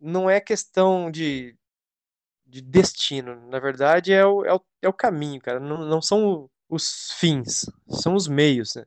[0.00, 1.56] não é questão de,
[2.46, 3.36] de destino.
[3.48, 5.60] Na verdade, é o, é o, é o caminho, cara.
[5.60, 8.74] Não, não são os fins, são os meios.
[8.74, 8.84] Né?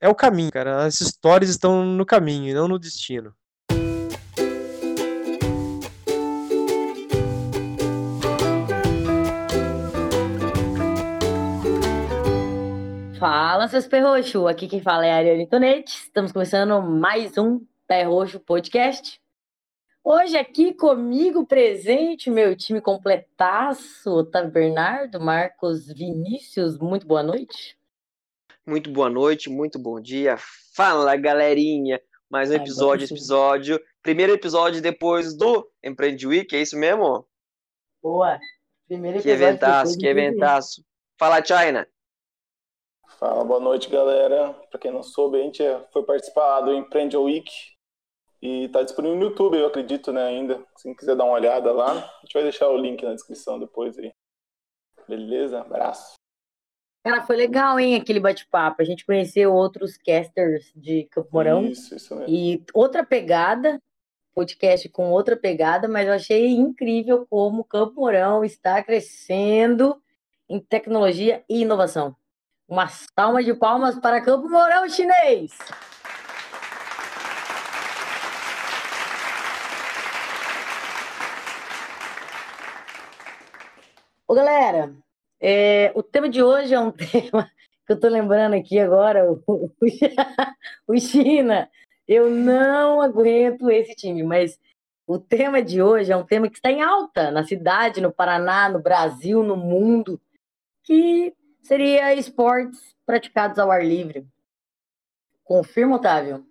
[0.00, 0.84] É o caminho, cara.
[0.84, 3.34] As histórias estão no caminho e não no destino.
[13.18, 14.46] Fala, seus perroxos!
[14.46, 16.02] Aqui quem fala é a Ariane Tonetti.
[16.04, 19.18] Estamos começando mais um Pé Roxo Podcast.
[20.08, 27.76] Hoje aqui comigo presente, meu time completaço, Otávio Bernardo, Marcos Vinícius, muito boa noite.
[28.64, 30.36] Muito boa noite, muito bom dia.
[30.76, 32.00] Fala, galerinha!
[32.30, 33.80] Mais um episódio, episódio.
[34.00, 37.26] Primeiro episódio depois do Empreende Week, é isso mesmo?
[38.00, 38.38] Boa!
[38.86, 39.36] Primeiro episódio.
[39.36, 40.84] Que eventaço, que eventaço.
[41.18, 41.84] Fala, China!
[43.18, 44.52] Fala, boa noite, galera.
[44.70, 47.50] Para quem não soube, a gente foi participar do Empreende Week
[48.40, 50.62] e tá disponível no YouTube, eu acredito, né, ainda.
[50.76, 53.98] Se quiser dar uma olhada lá, a gente vai deixar o link na descrição depois
[53.98, 54.12] aí.
[55.08, 55.60] Beleza?
[55.60, 56.14] Abraço.
[57.04, 58.82] Cara, foi legal, hein, aquele bate-papo.
[58.82, 61.64] A gente conheceu outros casters de Campo Mourão.
[61.64, 62.34] Isso, isso mesmo.
[62.34, 63.80] E outra pegada,
[64.34, 70.02] podcast com outra pegada, mas eu achei incrível como Campo Mourão está crescendo
[70.48, 72.14] em tecnologia e inovação.
[72.68, 75.52] Uma salva de palmas para Campo Mourão chinês.
[84.28, 84.92] Ô, galera,
[85.40, 87.48] é, o tema de hoje é um tema
[87.86, 89.70] que eu tô lembrando aqui agora, o, o,
[90.88, 91.70] o China.
[92.08, 94.58] Eu não aguento esse time, mas
[95.06, 98.68] o tema de hoje é um tema que está em alta na cidade, no Paraná,
[98.68, 100.20] no Brasil, no mundo,
[100.82, 104.26] que seria esportes praticados ao ar livre.
[105.44, 106.44] Confirma, Otávio?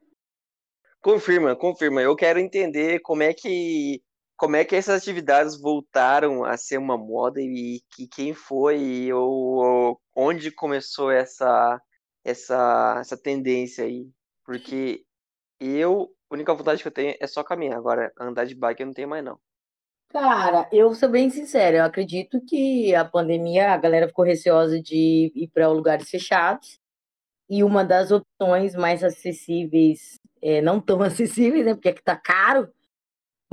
[1.01, 2.01] Confirma, confirma.
[2.01, 4.01] Eu quero entender como é que
[4.37, 9.31] como é que essas atividades voltaram a ser uma moda e que quem foi ou,
[9.55, 11.81] ou onde começou essa
[12.23, 14.09] essa essa tendência aí?
[14.45, 15.03] Porque
[15.59, 17.77] eu, a única vontade que eu tenho é só caminhar.
[17.77, 19.39] Agora, andar de bike eu não tenho mais não.
[20.09, 25.31] Cara, eu sou bem sincero, eu acredito que a pandemia, a galera ficou receosa de
[25.35, 26.79] ir para lugares fechados,
[27.49, 32.71] e uma das opções mais acessíveis, é, não tão acessíveis, né, porque aqui tá caro,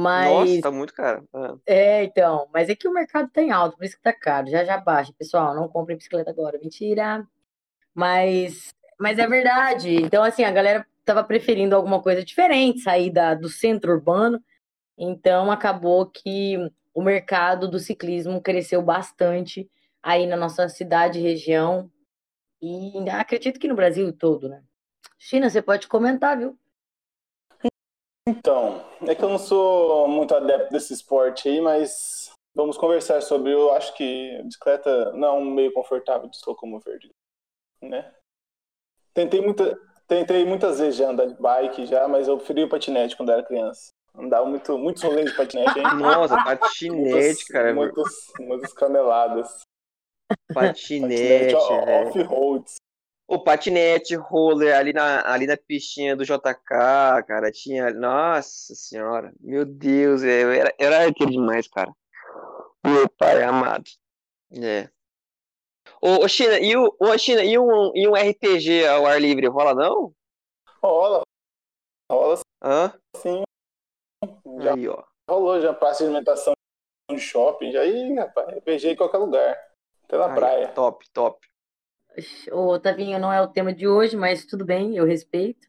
[0.02, 0.50] mas...
[0.50, 1.28] Nossa, tá muito caro.
[1.66, 2.00] É.
[2.00, 4.48] é, então, mas é que o mercado tá em alto, por isso que tá caro,
[4.48, 7.26] já já baixa, pessoal, não comprem bicicleta agora, mentira,
[7.94, 13.34] mas, mas é verdade, então assim, a galera tava preferindo alguma coisa diferente, sair da,
[13.34, 14.42] do centro urbano,
[14.96, 16.56] então, acabou que
[16.94, 19.68] o mercado do ciclismo cresceu bastante
[20.02, 21.90] aí na nossa cidade e região.
[22.60, 24.62] E acredito que no Brasil todo, né?
[25.18, 26.56] China, você pode comentar, viu?
[28.28, 33.52] Então, é que eu não sou muito adepto desse esporte aí, mas vamos conversar sobre.
[33.52, 37.00] Eu acho que bicicleta não é um meio confortável de se locomover,
[37.82, 38.14] né?
[39.12, 43.16] Tentei, muita, tentei muitas vezes já andar de bike já, mas eu preferi o patinete
[43.16, 43.90] quando era criança.
[44.14, 45.84] Andava muito, muitos rolês de patinete, hein?
[45.98, 47.74] Nossa, patinete, cara.
[47.74, 49.62] Muitas, muitas caneladas.
[50.54, 52.04] Patinete, patinete é.
[52.06, 52.76] off-roads.
[53.32, 56.52] O patinete, roller ali na, ali na pistinha do JK,
[57.26, 57.90] cara, tinha.
[57.90, 61.90] Nossa senhora, meu Deus, é, era, era aquele demais, cara.
[62.84, 63.84] Meu pai amado.
[64.52, 64.86] É.
[65.98, 69.48] Ô, ô China, e, o, ô, China, e, um, e um RPG ao ar livre,
[69.48, 70.14] rola não?
[70.82, 71.22] Rola.
[72.10, 72.92] Rola Hã?
[73.16, 73.42] sim.
[74.58, 75.02] Já aí, ó.
[75.26, 76.52] rolou já praça de alimentação
[77.10, 79.56] de shopping, já aí, rapaz, RPG em qualquer lugar.
[80.04, 80.68] Até na aí, praia.
[80.74, 81.51] Top, top.
[82.50, 85.68] Ô, Tavinho, não é o tema de hoje, mas tudo bem, eu respeito.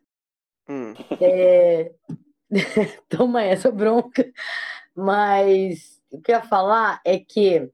[0.68, 0.94] Hum.
[1.22, 1.92] É...
[3.10, 4.32] Toma essa bronca.
[4.96, 7.70] Mas o que eu ia falar é que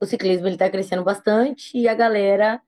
[0.00, 2.60] o ciclismo está crescendo bastante e a galera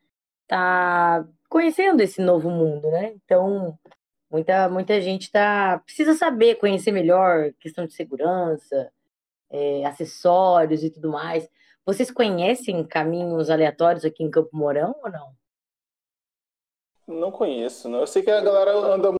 [0.47, 3.13] tá conhecendo esse novo mundo, né?
[3.25, 3.79] Então,
[4.31, 8.93] Muita, muita gente tá, precisa saber, conhecer melhor questão de segurança,
[9.51, 11.49] é, acessórios e tudo mais.
[11.89, 15.35] Vocês conhecem caminhos aleatórios aqui em Campo Mourão ou não?
[17.07, 18.01] Não conheço, não.
[18.01, 19.15] Eu sei que a galera anda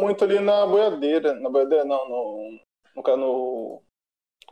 [0.00, 1.34] muito ali na boiadeira.
[1.34, 2.58] Na boiadeira não, no.
[2.96, 3.16] No.
[3.16, 3.82] no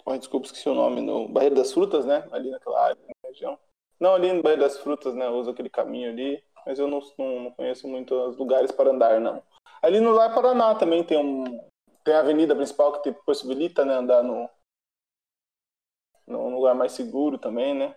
[0.06, 1.00] oh, desculpa, esqueci o nome.
[1.00, 2.25] No Barreiro das Frutas, né?
[2.31, 3.58] Ali naquela área, na região.
[3.99, 5.29] Não, ali no Barreiro das Frutas, né?
[5.29, 6.41] Usa aquele caminho ali.
[6.64, 9.43] Mas eu não, não, não conheço muitos lugares para andar, não.
[9.82, 11.69] Ali no Lar Paraná também tem um
[12.05, 14.49] tem a avenida principal que te possibilita né, andar no
[16.31, 17.94] num lugar mais seguro também, né?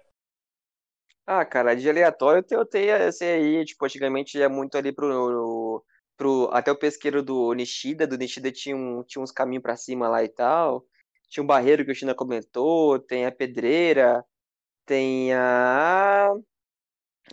[1.25, 5.83] Ah, cara, de aleatório eu tenho esse aí, tipo, antigamente ia muito ali pro,
[6.17, 10.09] pro até o pesqueiro do Nishida, do Nishida tinha, um, tinha uns caminhos para cima
[10.09, 10.85] lá e tal.
[11.29, 14.25] tinha o Barreiro que o China comentou, tem a Pedreira,
[14.85, 16.29] tem a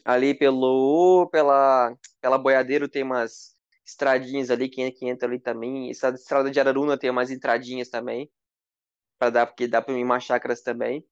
[0.05, 5.91] ali pelo pela pela Boiadeiro tem umas estradinhas ali que, que entra ali também.
[5.91, 8.31] Essa estrada de Araruna tem umas entradinhas também
[9.21, 11.07] para dar porque dá para ir mais chácaras também.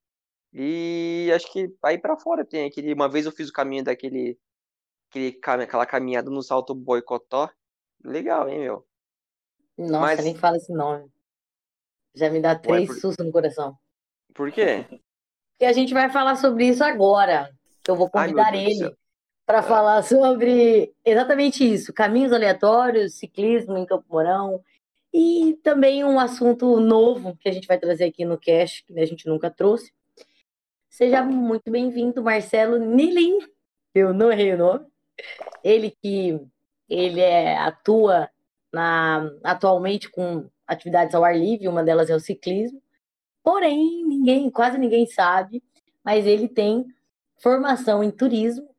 [0.50, 4.38] E acho que aí para fora tem aquele uma vez eu fiz o caminho daquele
[5.10, 7.50] aquele, aquela caminhada no salto boicotó.
[8.02, 8.86] Legal, hein, meu?
[9.76, 10.24] Nossa, Mas...
[10.24, 11.06] nem fala esse nome.
[12.14, 13.00] Já me dá três Ué, por...
[13.00, 13.76] sustos no coração.
[14.32, 14.86] Por quê?
[14.88, 17.54] Porque a gente vai falar sobre isso agora.
[17.86, 18.96] Eu vou convidar Ai, ele
[19.44, 24.62] para falar sobre exatamente isso: caminhos aleatórios, ciclismo em Campo Mourão.
[25.20, 29.04] E também um assunto novo que a gente vai trazer aqui no Cash, que a
[29.04, 29.92] gente nunca trouxe.
[30.88, 33.40] Seja muito bem-vindo, Marcelo Nilin.
[33.92, 34.86] Eu não errei o nome.
[35.64, 36.40] Ele que
[36.88, 38.30] ele é, atua
[38.72, 42.80] na, atualmente com atividades ao ar livre, uma delas é o ciclismo.
[43.42, 45.60] Porém, ninguém, quase ninguém sabe,
[46.04, 46.86] mas ele tem
[47.38, 48.70] formação em turismo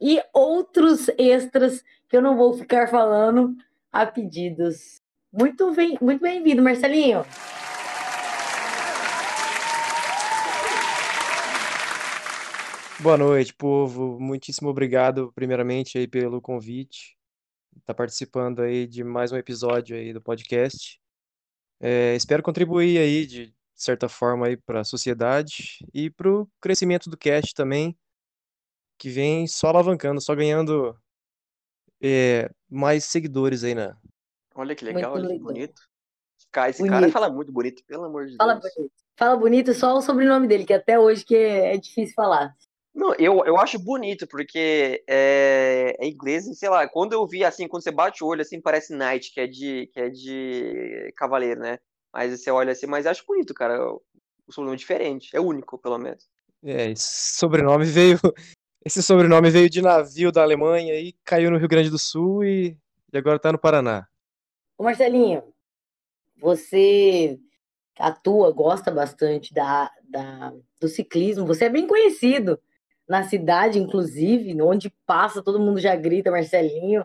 [0.00, 3.54] e outros extras que eu não vou ficar falando
[3.92, 5.01] a pedidos.
[5.32, 7.24] Muito bem, muito bem-vindo, Marcelinho.
[13.00, 14.20] Boa noite, povo.
[14.20, 17.16] Muitíssimo obrigado, primeiramente, aí pelo convite.
[17.86, 21.00] Tá participando aí de mais um episódio aí do podcast.
[21.80, 27.08] É, espero contribuir aí de certa forma aí para a sociedade e para o crescimento
[27.08, 27.96] do cast também,
[28.98, 30.94] que vem só alavancando, só ganhando
[32.02, 33.96] é, mais seguidores aí na.
[34.54, 35.82] Olha que legal, olha que bonito.
[36.68, 36.92] Esse bonito.
[36.92, 38.74] cara fala muito bonito, pelo amor de fala Deus.
[38.74, 38.94] Bonito.
[39.16, 42.54] Fala bonito só o sobrenome dele, que até hoje que é, é difícil falar.
[42.94, 47.66] Não, eu, eu acho bonito, porque é, é inglês, sei lá, quando eu vi assim,
[47.66, 51.60] quando você bate o olho, assim, parece Knight, que é de, que é de cavaleiro,
[51.60, 51.78] né?
[52.12, 53.82] Mas você olha assim, mas acho bonito, cara.
[54.46, 56.28] O sobrenome é diferente, é único, pelo menos.
[56.62, 58.18] É, esse sobrenome veio.
[58.84, 62.76] Esse sobrenome veio de navio da Alemanha e caiu no Rio Grande do Sul e,
[63.12, 64.08] e agora tá no Paraná.
[64.78, 65.42] Ô Marcelinho,
[66.36, 67.38] você
[67.98, 72.60] atua, gosta bastante da, da, do ciclismo, você é bem conhecido
[73.08, 77.04] na cidade, inclusive, onde passa, todo mundo já grita Marcelinho.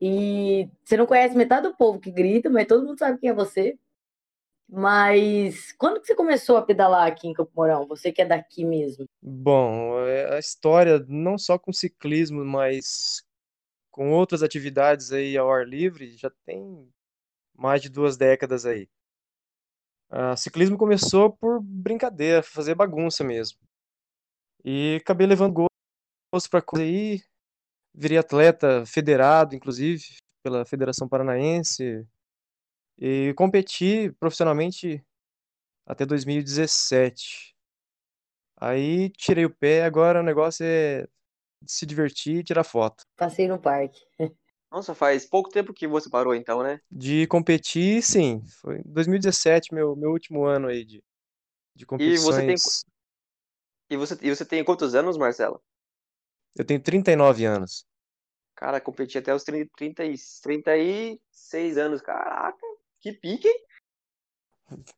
[0.00, 3.34] E você não conhece metade do povo que grita, mas todo mundo sabe quem é
[3.34, 3.78] você.
[4.68, 7.86] Mas quando que você começou a pedalar aqui em Campo Mourão?
[7.86, 9.06] Você que é daqui mesmo?
[9.22, 13.22] Bom, é, a história não só com ciclismo, mas
[13.96, 16.86] com outras atividades aí ao ar livre, já tem
[17.54, 18.90] mais de duas décadas aí.
[20.10, 23.58] O ciclismo começou por brincadeira, fazer bagunça mesmo.
[24.62, 25.66] E acabei levando
[26.30, 27.22] gosto para coisa aí.
[27.94, 30.04] Virei atleta federado, inclusive,
[30.42, 32.06] pela Federação Paranaense.
[32.98, 35.02] E competi profissionalmente
[35.86, 37.56] até 2017.
[38.58, 41.08] Aí tirei o pé, agora o negócio é
[41.64, 43.04] se divertir e tirar foto.
[43.16, 44.00] Passei no parque.
[44.70, 46.80] Nossa, faz pouco tempo que você parou então, né?
[46.90, 48.42] De competir, sim.
[48.60, 51.02] Foi 2017, meu, meu último ano aí de,
[51.74, 52.22] de competições.
[52.22, 52.56] E você tem,
[53.88, 55.62] e você, e você tem quantos anos, Marcelo?
[56.56, 57.86] Eu tenho 39 anos.
[58.56, 60.02] Cara, competi até os 30, 30,
[60.42, 62.00] 36 anos.
[62.00, 62.66] Caraca,
[63.00, 63.66] que pique, hein?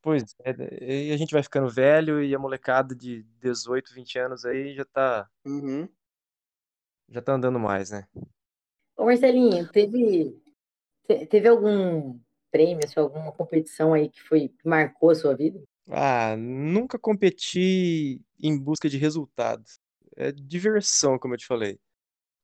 [0.01, 4.47] Pois é, e a gente vai ficando velho e a molecada de 18, 20 anos
[4.47, 5.29] aí já tá.
[5.45, 5.87] Uhum.
[7.09, 8.07] Já tá andando mais, né?
[8.97, 10.37] Ô Marcelinho, teve,
[11.31, 12.19] teve algum
[12.51, 15.63] prêmio, alguma competição aí que foi que marcou a sua vida?
[15.91, 19.81] Ah, nunca competi em busca de resultados.
[20.17, 21.79] É diversão, como eu te falei.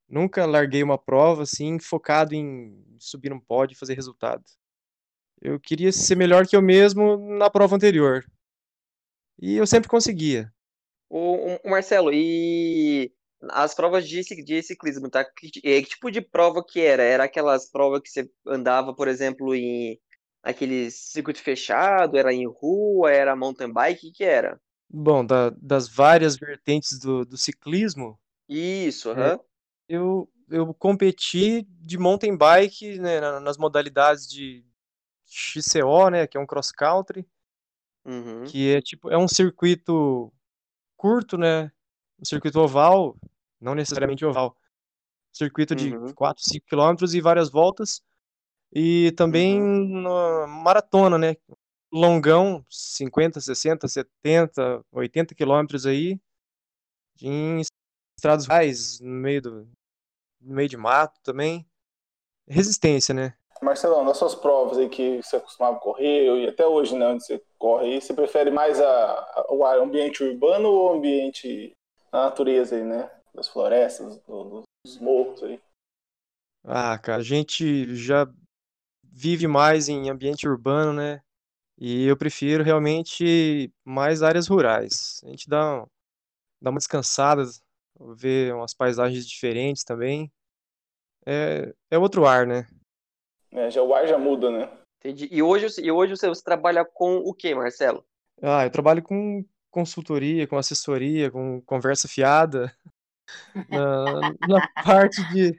[0.09, 4.45] Nunca larguei uma prova assim, focado em subir um pódio e fazer resultado.
[5.41, 8.25] Eu queria ser melhor que eu mesmo na prova anterior.
[9.39, 10.53] E eu sempre conseguia.
[11.11, 13.13] O, o Marcelo, e
[13.51, 15.25] as provas de, de ciclismo, tá?
[15.25, 17.03] Que, que, tipo de prova que era?
[17.03, 19.99] Era aquelas provas que você andava, por exemplo, em
[20.43, 22.17] aquele circuito fechado?
[22.17, 23.11] Era em rua?
[23.11, 23.99] Era mountain bike?
[23.99, 24.61] O que, que era?
[24.89, 28.19] Bom, da, das várias vertentes do, do ciclismo.
[28.49, 29.35] Isso, aham.
[29.35, 29.41] É,
[29.89, 34.65] eu, eu competi de mountain bike né, nas modalidades de
[35.27, 37.27] XCO, né, que é um cross country,
[38.05, 38.45] uhum.
[38.45, 40.33] que é tipo é um circuito
[40.97, 41.73] curto, né,
[42.21, 43.17] um circuito oval,
[43.61, 44.57] não necessariamente oval,
[45.33, 46.13] circuito de uhum.
[46.15, 48.03] 4, 5 quilômetros e várias voltas,
[48.73, 50.47] e também uhum.
[50.47, 51.37] maratona, né?
[51.93, 56.19] Longão, 50, 60, 70, 80 quilômetros aí,
[57.23, 57.61] em
[58.17, 59.69] estradas rurais, no meio do
[60.41, 61.67] no meio de mato também.
[62.47, 63.35] Resistência, né?
[63.63, 67.43] Marcelão, nas suas provas aí que você costumava correr, e até hoje, né, onde você
[67.59, 71.75] corre aí, você prefere mais a, a, o ambiente urbano ou o ambiente
[72.13, 73.11] na natureza aí, né?
[73.35, 75.61] Das florestas, do, dos morros aí?
[76.63, 78.27] Ah, cara, a gente já
[79.03, 81.21] vive mais em ambiente urbano, né?
[81.77, 85.21] E eu prefiro realmente mais áreas rurais.
[85.25, 85.85] A gente dá,
[86.61, 87.45] dá uma descansada,
[88.17, 90.33] ver umas paisagens diferentes também.
[91.27, 92.67] É, é outro ar, né?
[93.53, 94.71] É, já, o ar já muda, né?
[94.99, 95.29] Entendi.
[95.31, 98.05] E hoje, e hoje você, você trabalha com o que, Marcelo?
[98.43, 102.75] Ah, eu trabalho com consultoria, com assessoria, com conversa fiada,
[103.69, 105.59] na, na parte de,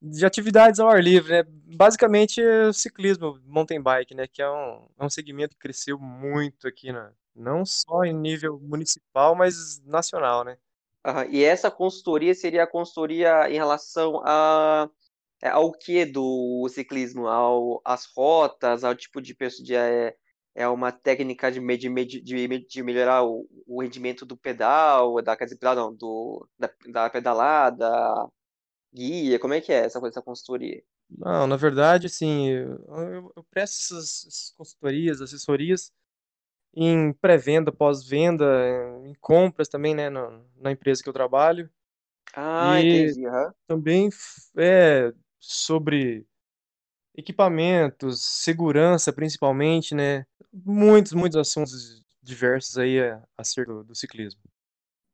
[0.00, 1.44] de atividades ao ar livre, né?
[1.76, 4.26] Basicamente é ciclismo, mountain bike, né?
[4.26, 7.12] Que é um, é um segmento que cresceu muito aqui, né?
[7.34, 10.56] não só em nível municipal, mas nacional, né?
[11.04, 14.88] Aham, E essa consultoria seria a consultoria em relação a,
[15.42, 17.26] é, ao que do ciclismo?
[17.26, 19.74] Ao, às rotas, ao tipo de de,
[20.54, 25.44] é, uma técnica de, de, de, de melhorar o, o rendimento do pedal, da, quer
[25.44, 27.88] dizer, pedal não, do, da, da pedalada,
[28.94, 30.82] guia, como é que é essa coisa, essa consultoria?
[31.10, 35.92] Não, na verdade, assim, eu, eu- presto essas, essas consultorias, assessorias
[36.74, 38.44] em pré-venda, pós-venda,
[39.06, 41.70] em compras também, né, na, na empresa que eu trabalho.
[42.34, 43.52] Ah, E entendi, aham.
[43.68, 44.10] também
[44.58, 46.26] é sobre
[47.16, 50.26] equipamentos, segurança principalmente, né?
[50.54, 54.40] Muitos, muitos assuntos diversos aí a- acerca do, do ciclismo.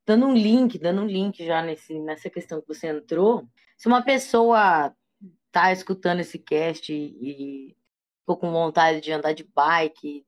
[0.06, 4.02] Dando um link, dando um link já nesse, nessa questão que você entrou, se uma
[4.02, 4.94] pessoa
[5.50, 7.76] tá escutando esse cast e, e
[8.20, 10.26] ficou com vontade de andar de bike,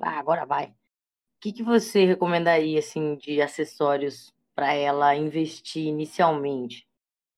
[0.00, 0.66] ah, agora vai.
[0.66, 0.74] O
[1.40, 6.88] que que você recomendaria assim de acessórios para ela investir inicialmente,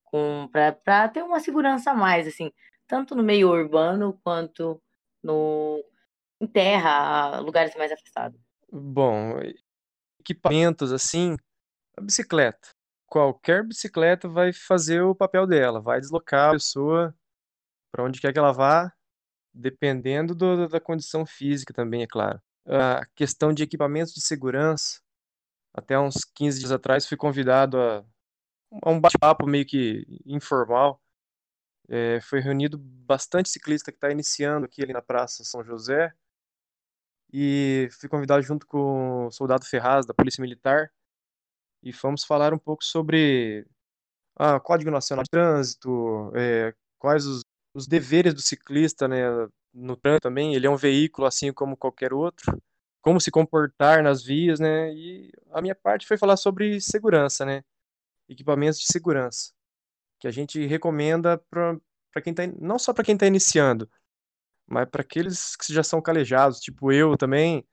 [0.05, 2.51] com para ter uma segurança a mais assim,
[2.87, 4.83] tanto no meio urbano quanto
[5.23, 5.85] no
[6.41, 8.41] em terra, lugares mais afastados?
[8.73, 9.35] Bom,
[10.19, 11.37] equipamentos assim,
[11.97, 12.69] a bicicleta.
[13.07, 17.15] Qualquer bicicleta vai fazer o papel dela, vai deslocar a pessoa
[17.91, 18.93] para onde quer que ela vá,
[19.53, 22.41] dependendo do- da condição física também, é claro.
[22.67, 25.01] A questão de equipamentos de segurança,
[25.75, 28.05] até uns 15 dias atrás fui convidado a,
[28.85, 31.03] a um bate-papo meio que informal.
[31.89, 36.13] É, foi reunido bastante ciclista que está iniciando aqui ali na Praça São José
[37.33, 40.91] e fui convidado junto com o soldado Ferraz da Polícia Militar
[41.83, 43.67] e fomos falar um pouco sobre
[44.37, 47.43] ah, Código Nacional de Trânsito, é, quais os,
[47.75, 49.25] os deveres do ciclista, né,
[49.73, 50.55] no trânsito também.
[50.55, 52.61] Ele é um veículo assim como qualquer outro.
[53.03, 54.93] Como se comportar nas vias, né?
[54.93, 57.63] E a minha parte foi falar sobre segurança, né?
[58.29, 59.53] Equipamentos de segurança,
[60.21, 63.91] que a gente recomenda para quem tá, não só para quem está iniciando,
[64.71, 67.67] mas para aqueles que já são calejados, tipo eu também,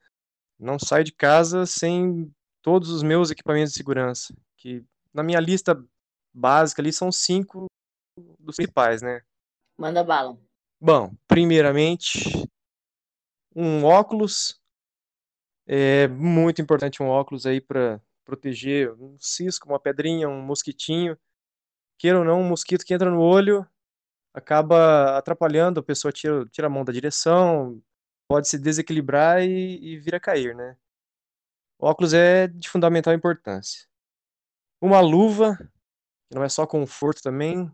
[0.60, 5.82] não saio de casa sem todos os meus equipamentos de segurança, que na minha lista
[6.34, 7.68] básica ali são cinco
[8.39, 9.22] dos principais, né?
[9.77, 10.38] Manda bala.
[10.82, 12.48] Bom, primeiramente,
[13.56, 14.60] um óculos,
[15.68, 21.18] é muito importante um óculos aí para proteger um cisco, uma pedrinha, um mosquitinho.
[22.00, 23.68] Queira ou não, um mosquito que entra no olho
[24.38, 27.82] acaba atrapalhando, a pessoa tira, tira a mão da direção,
[28.27, 30.77] pode se desequilibrar e, e vir a cair, né?
[31.79, 33.88] O óculos é de fundamental importância.
[34.79, 35.58] Uma luva,
[36.29, 37.72] que não é só conforto também,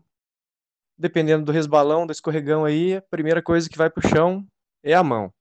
[0.96, 4.46] dependendo do resbalão, do escorregão aí, a primeira coisa que vai pro chão
[4.82, 5.32] é a mão.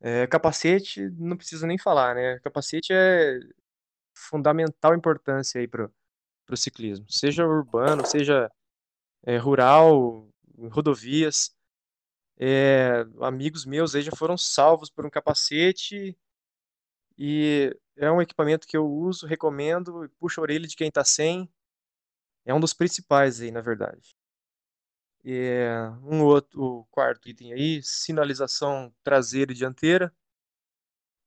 [0.00, 2.38] É, capacete, não precisa nem falar, né?
[2.40, 3.40] Capacete é
[4.14, 5.90] fundamental importância aí pro,
[6.44, 8.50] pro ciclismo, seja urbano, seja
[9.22, 10.28] é, rural,
[10.70, 11.54] rodovias.
[12.38, 16.18] É, amigos meus aí já foram salvos por um capacete
[17.18, 21.02] e é um equipamento que eu uso, recomendo, e puxo a orelha de quem tá
[21.04, 21.50] sem.
[22.44, 24.16] É um dos principais aí, na verdade.
[25.24, 30.14] É, um outro, quarto item aí, sinalização traseira e dianteira.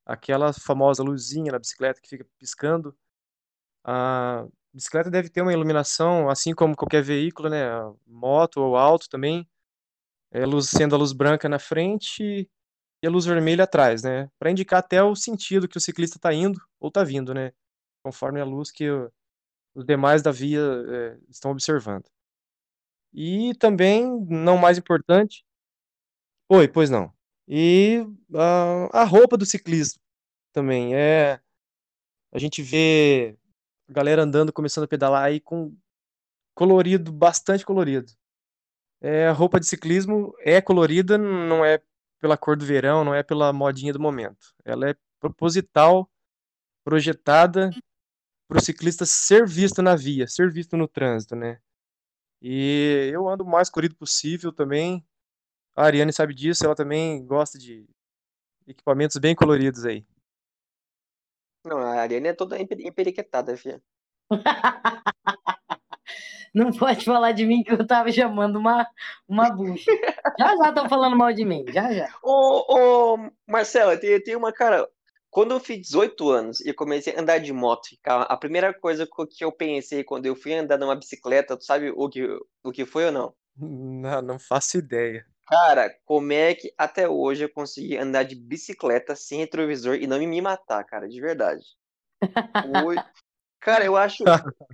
[0.05, 2.97] Aquela famosa luzinha na bicicleta que fica piscando.
[3.83, 7.65] A bicicleta deve ter uma iluminação, assim como qualquer veículo, né?
[8.07, 9.47] Moto ou auto também.
[10.31, 12.49] É, luz, sendo a luz branca na frente
[13.03, 14.29] e a luz vermelha atrás, né?
[14.39, 17.51] Para indicar até o sentido que o ciclista está indo ou está vindo, né?
[18.03, 18.89] Conforme a luz que
[19.75, 22.05] os demais da via é, estão observando.
[23.13, 25.43] E também, não mais importante,
[26.49, 27.11] oi, pois não.
[27.47, 29.99] E a, a roupa do ciclista
[30.53, 31.39] também é.
[32.31, 33.38] A gente vê
[33.89, 35.75] galera andando, começando a pedalar aí com
[36.53, 38.11] colorido, bastante colorido.
[39.01, 41.81] É, roupa de ciclismo é colorida, não é
[42.19, 44.53] pela cor do verão, não é pela modinha do momento.
[44.65, 46.09] Ela é proposital,
[46.83, 47.69] projetada
[48.47, 51.59] para o ciclista ser visto na via, ser visto no trânsito, né?
[52.41, 55.05] E eu ando o mais colorido possível também.
[55.75, 57.87] A Ariane sabe disso, ela também gosta de
[58.67, 60.05] equipamentos bem coloridos aí.
[61.63, 63.81] Não, a Ariane é toda emperiquetada, filha.
[66.53, 68.87] Não pode falar de mim que eu tava chamando uma,
[69.27, 69.91] uma bucha.
[70.37, 72.07] Já já estão falando mal de mim, já já.
[72.23, 74.87] Ô, ô Marcelo, tem, tem uma cara.
[75.29, 79.45] Quando eu fiz 18 anos e comecei a andar de moto, a primeira coisa que
[79.45, 82.27] eu pensei quando eu fui andar numa bicicleta, tu sabe o que,
[82.63, 83.33] o que foi ou não?
[83.55, 85.23] Não, não faço ideia.
[85.49, 90.19] Cara, como é que até hoje eu consegui andar de bicicleta sem retrovisor e não
[90.19, 91.63] me matar, cara, de verdade.
[93.59, 94.23] Cara, eu acho.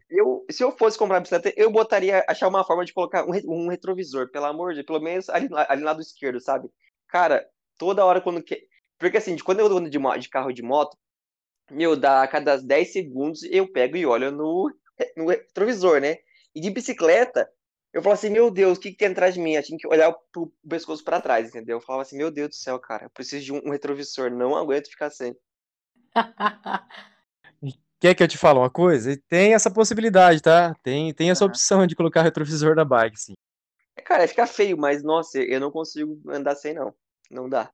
[0.10, 3.68] eu, se eu fosse comprar bicicleta, eu botaria, achar uma forma de colocar um, um
[3.68, 6.70] retrovisor, pelo amor de Deus, pelo menos ali, ali lado esquerdo, sabe?
[7.08, 8.44] Cara, toda hora quando.
[8.44, 8.68] Que...
[9.00, 10.96] Porque assim, quando eu ando de, de carro de moto,
[11.72, 14.72] meu, dá a cada 10 segundos eu pego e olho no,
[15.18, 16.18] no retrovisor, né?
[16.54, 17.50] E de bicicleta,
[17.96, 19.54] eu falo assim, meu Deus, o que, que tem atrás de mim?
[19.54, 21.78] Eu tinha que olhar pro pescoço para trás, entendeu?
[21.78, 24.90] Eu falava assim, meu Deus do céu, cara, eu preciso de um, retrovisor, não aguento
[24.90, 25.34] ficar sem.
[27.98, 29.18] Quer que eu te fale uma coisa?
[29.30, 30.76] Tem essa possibilidade, tá?
[30.84, 33.34] Tem, tem essa opção de colocar retrovisor na bike, sim.
[34.04, 36.94] Cara, fica feio, mas nossa, eu não consigo andar sem, não.
[37.32, 37.72] Não dá.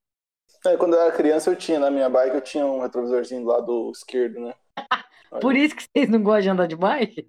[0.67, 3.47] É, quando eu era criança, eu tinha na minha bike, eu tinha um retrovisorzinho do
[3.47, 4.53] lado esquerdo, né?
[5.41, 7.25] Por isso que vocês não gostam de andar de bike?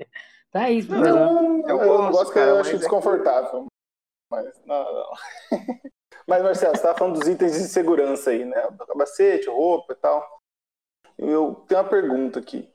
[0.53, 3.67] Tá isso, não, não, eu, eu gosto, que eu acho é desconfortável.
[4.31, 5.11] Mas, não, não.
[6.29, 8.61] mas, Marcelo, você tava falando dos itens de segurança aí, né?
[8.87, 10.41] Capacete, roupa e tal.
[11.19, 12.71] Eu tenho uma pergunta aqui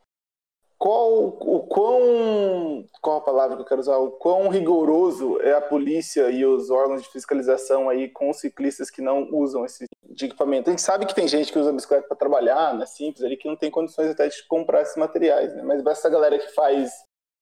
[0.78, 5.62] qual o quão qual a palavra que eu quero usar o quão rigoroso é a
[5.62, 10.26] polícia e os órgãos de fiscalização aí com os ciclistas que não usam esse de
[10.26, 13.36] equipamento a gente sabe que tem gente que usa bicicleta para trabalhar né simples ali
[13.36, 16.92] que não tem condições até de comprar esses materiais né mas essa galera que faz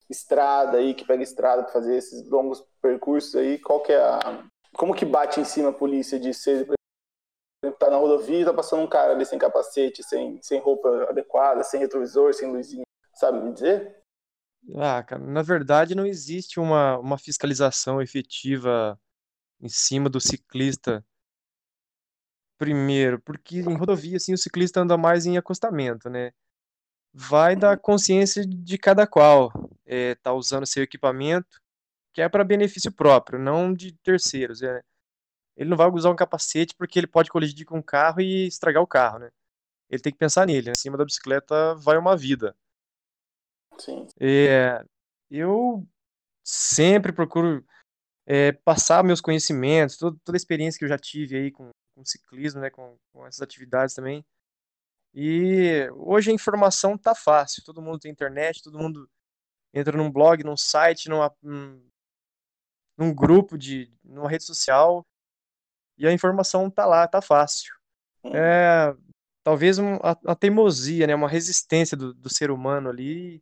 [0.10, 4.44] estrada aí que pega estrada para fazer esses longos percursos aí qual que é a
[4.74, 6.68] como que bate em cima a polícia de ser
[7.80, 11.80] tá na rodovia tá passando um cara ali sem capacete sem, sem roupa adequada sem
[11.80, 13.96] retrovisor sem luzinha Sabe me dizer?
[14.76, 19.00] Ah, cara, na verdade não existe uma, uma fiscalização efetiva
[19.62, 21.06] em cima do ciclista.
[22.58, 26.32] Primeiro, porque em rodovia, assim, o ciclista anda mais em acostamento, né?
[27.18, 29.50] Vai da consciência de cada qual.
[29.86, 31.62] É, tá usando seu equipamento,
[32.14, 34.62] que é para benefício próprio, não de terceiros.
[34.62, 34.82] É.
[35.56, 38.84] Ele não vai usar um capacete porque ele pode colidir com o carro e estragar
[38.84, 39.30] o carro, né?
[39.90, 40.68] Ele tem que pensar nele.
[40.68, 40.74] Né?
[40.76, 42.54] Em cima da bicicleta vai uma vida.
[43.80, 44.06] Sim.
[44.20, 44.84] É,
[45.32, 45.88] eu
[46.44, 47.66] sempre procuro
[48.26, 52.04] é, passar meus conhecimentos, toda, toda a experiência que eu já tive aí com, com
[52.04, 54.26] ciclismo, né, com, com essas atividades também.
[55.18, 59.10] E hoje a informação tá fácil, todo mundo tem internet, todo mundo
[59.74, 61.34] entra num blog, num site, numa,
[62.98, 65.08] num, grupo de, numa rede social
[65.98, 67.74] e a informação tá lá, tá fácil.
[68.26, 68.36] Uhum.
[68.36, 68.94] É,
[69.42, 73.42] talvez uma, uma teimosia, né, uma resistência do, do ser humano ali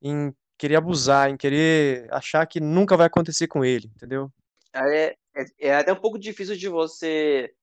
[0.00, 4.32] em querer abusar, em querer achar que nunca vai acontecer com ele, entendeu?
[4.72, 7.54] É, é, é até um pouco difícil de você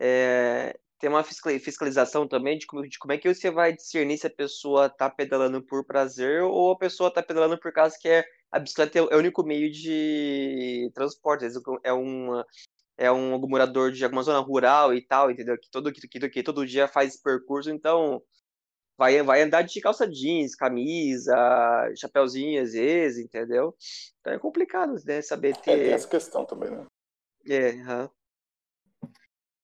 [0.00, 4.26] é, ter uma fiscalização também de como, de como é que você vai discernir se
[4.26, 8.24] a pessoa tá pedalando por prazer ou a pessoa tá pedalando por causa que é,
[8.50, 12.44] a bicicleta é o único meio de transporte, às vezes é uma
[12.96, 15.56] é um morador de alguma zona rural e tal, entendeu?
[15.56, 18.20] Que todo, que, que, que todo dia faz esse percurso, então
[18.98, 21.36] vai, vai andar de calça jeans, camisa,
[21.96, 23.72] chapéuzinho às vezes, entendeu?
[24.20, 25.22] Então é complicado, né?
[25.22, 25.70] Saber ter.
[25.70, 26.84] É, tem essa questão também, né?
[27.48, 28.10] É, uhum.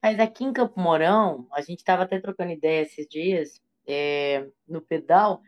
[0.04, 4.82] Mas aqui em Campo Mourão, a gente estava até trocando ideia esses dias, é, no
[4.82, 5.40] pedal,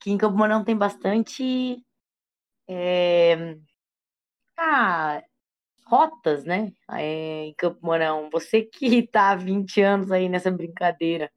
[0.00, 1.84] que em Campo Mourão tem bastante.
[2.68, 3.56] É,
[4.56, 5.20] ah,
[5.86, 6.72] rotas, né?
[6.92, 8.30] É, em Campo Mourão.
[8.30, 11.28] Você que está há 20 anos aí nessa brincadeira,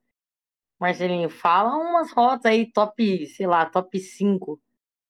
[0.80, 4.62] Marcelinho, fala umas rotas aí, top, sei lá, top 5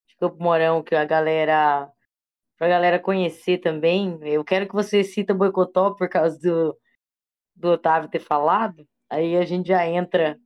[0.07, 1.91] de Campo Mourão, que a galera.
[2.57, 4.19] Pra galera conhecer também.
[4.23, 6.77] Eu quero que você cita Boicotó por causa do,
[7.59, 8.87] do Otávio ter falado.
[9.09, 10.39] Aí a gente já entra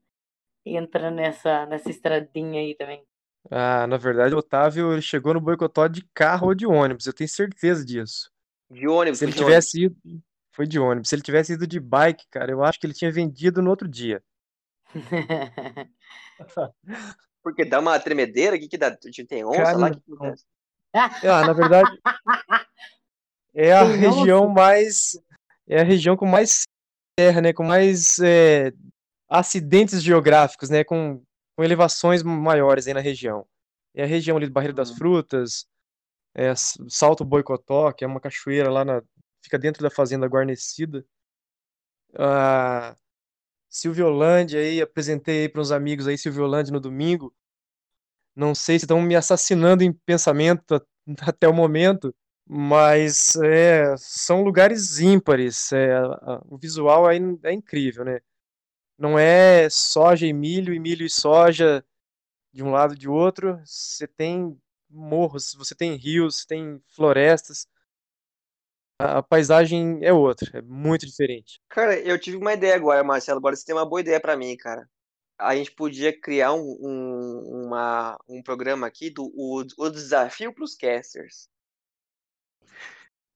[0.65, 3.03] entra nessa, nessa estradinha aí também.
[3.51, 7.13] Ah, na verdade, o Otávio ele chegou no boicotó de carro ou de ônibus, eu
[7.13, 8.31] tenho certeza disso.
[8.71, 9.95] De ônibus, Se ele tivesse ido.
[10.51, 11.09] Foi de ônibus.
[11.09, 13.87] Se ele tivesse ido de bike, cara, eu acho que ele tinha vendido no outro
[13.87, 14.23] dia.
[17.43, 18.55] Porque dá uma tremedeira?
[18.55, 18.95] O que, que dá?
[19.27, 19.91] Tem onça Cara, lá?
[19.91, 21.89] Que ah, na verdade.
[23.53, 25.19] é a região mais.
[25.67, 26.63] É a região com mais
[27.15, 27.53] terra, né?
[27.53, 28.71] Com mais é,
[29.29, 30.83] acidentes geográficos, né?
[30.83, 31.23] Com,
[31.55, 33.45] com elevações maiores aí na região.
[33.95, 34.97] É a região ali do Barreiro das Uhum.
[34.97, 35.65] Frutas,
[36.35, 36.53] é,
[36.89, 39.01] Salto Boicotó, que é uma cachoeira lá na.
[39.43, 41.05] Fica dentro da fazenda guarnecida.
[42.17, 42.95] A
[43.69, 47.33] Silviolândia aí, apresentei para uns amigos aí Silviolândia no domingo.
[48.35, 50.85] Não sei se estão me assassinando em pensamento
[51.21, 52.15] até o momento,
[52.45, 55.71] mas é, são lugares ímpares.
[55.71, 55.99] é,
[56.45, 58.19] o visual é, é incrível, né?
[58.97, 61.83] Não é soja e milho, e milho e soja
[62.51, 63.59] de um lado e de outro.
[63.65, 64.57] Você tem
[64.89, 67.67] morros, você tem rios, você tem florestas.
[68.99, 71.59] A, paisagem é outra, é muito diferente.
[71.67, 73.39] Cara, eu tive uma ideia agora, Marcelo.
[73.39, 74.87] Agora você tem uma boa ideia pra mim, cara.
[75.37, 80.75] A gente podia criar um, um, uma, um programa aqui do o, o desafio pros
[80.75, 81.49] casters.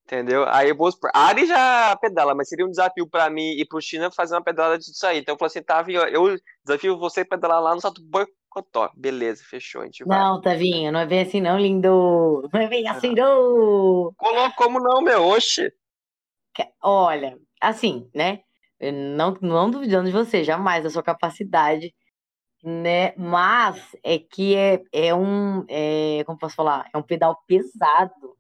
[0.08, 0.46] Entendeu?
[0.48, 0.90] Aí eu vou.
[1.14, 4.42] A Ari já pedala, mas seria um desafio pra mim e pro China fazer uma
[4.42, 5.20] pedalada disso aí.
[5.20, 8.90] Então eu falei assim, Tavinho, eu desafio você a pedalar lá no Salto Boicotó.
[8.96, 10.18] Beleza, fechou, a gente vai.
[10.18, 12.48] Não, Tavinho, não é bem assim não, lindo.
[12.54, 14.14] Não é bem assim não.
[14.16, 15.26] Colou como não, meu?
[15.28, 15.74] Oxe.
[16.82, 18.40] Olha, assim, né?
[18.80, 21.94] Eu Não, não duvidando de você, jamais da sua capacidade,
[22.64, 23.14] né?
[23.18, 26.90] Mas é que é, é um, é, como posso falar?
[26.94, 28.37] É um pedal pesado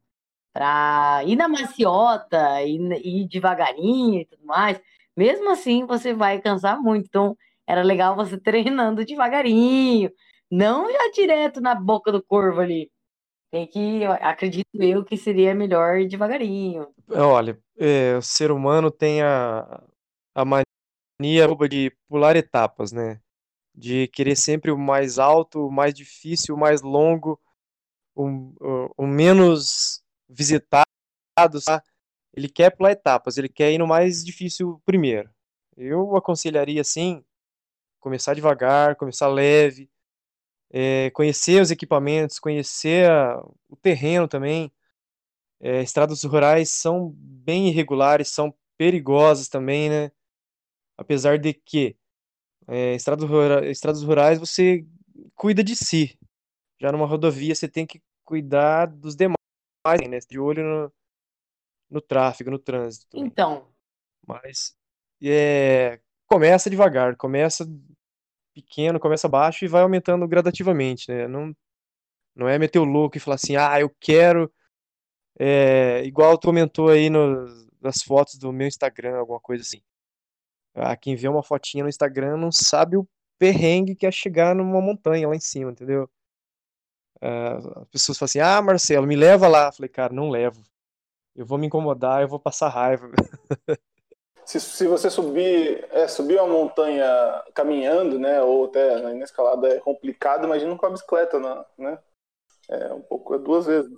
[0.57, 4.81] para ir na maciota, ir, ir devagarinho e tudo mais.
[5.15, 7.05] Mesmo assim, você vai cansar muito.
[7.05, 10.11] Então, era legal você treinando devagarinho,
[10.49, 12.89] não já direto na boca do corvo ali.
[13.51, 16.87] Tem que, acredito eu, que seria melhor devagarinho.
[17.07, 19.83] Olha, é, o ser humano tem a,
[20.33, 23.21] a mania de pular etapas, né?
[23.75, 27.39] De querer sempre o mais alto, o mais difícil, o mais longo,
[28.15, 28.25] o,
[28.59, 30.85] o, o menos visitado,
[31.65, 31.83] tá?
[32.35, 35.29] Ele quer pular etapas, ele quer ir no mais difícil primeiro.
[35.77, 37.23] Eu aconselharia, assim,
[37.99, 39.89] começar devagar, começar leve,
[40.71, 44.71] é, conhecer os equipamentos, conhecer a- o terreno também.
[45.61, 50.11] É, estradas rurais são bem irregulares, são perigosas também, né?
[50.97, 51.97] Apesar de que
[52.67, 54.85] é, estradas, rura- estradas rurais você
[55.35, 56.17] cuida de si.
[56.81, 59.37] Já numa rodovia você tem que cuidar dos demais,
[59.95, 60.19] né?
[60.29, 60.93] De olho no,
[61.89, 63.27] no tráfego, no trânsito também.
[63.27, 63.67] Então,
[64.27, 64.75] Mas
[65.23, 67.65] é, começa devagar, começa
[68.53, 71.27] pequeno, começa baixo e vai aumentando gradativamente, né?
[71.27, 71.55] Não,
[72.35, 74.51] não é meter o louco e falar assim, ah, eu quero,
[75.39, 77.45] é, igual tu comentou aí no,
[77.81, 79.81] nas fotos do meu Instagram, alguma coisa assim.
[80.75, 83.07] Ah, quem vê uma fotinha no Instagram não sabe o
[83.39, 86.09] perrengue que é chegar numa montanha lá em cima, entendeu?
[87.21, 89.67] Ah, as pessoas falam assim, ah, Marcelo, me leva lá.
[89.67, 90.61] Eu falei, cara, não levo.
[91.35, 93.09] Eu vou me incomodar, eu vou passar raiva.
[94.47, 99.79] Se, se você subir, é, subir uma montanha caminhando, né, ou até na escalada é
[99.81, 101.65] complicado, imagina com a bicicleta, né?
[101.77, 101.99] né?
[102.69, 103.91] É um pouco, é duas vezes.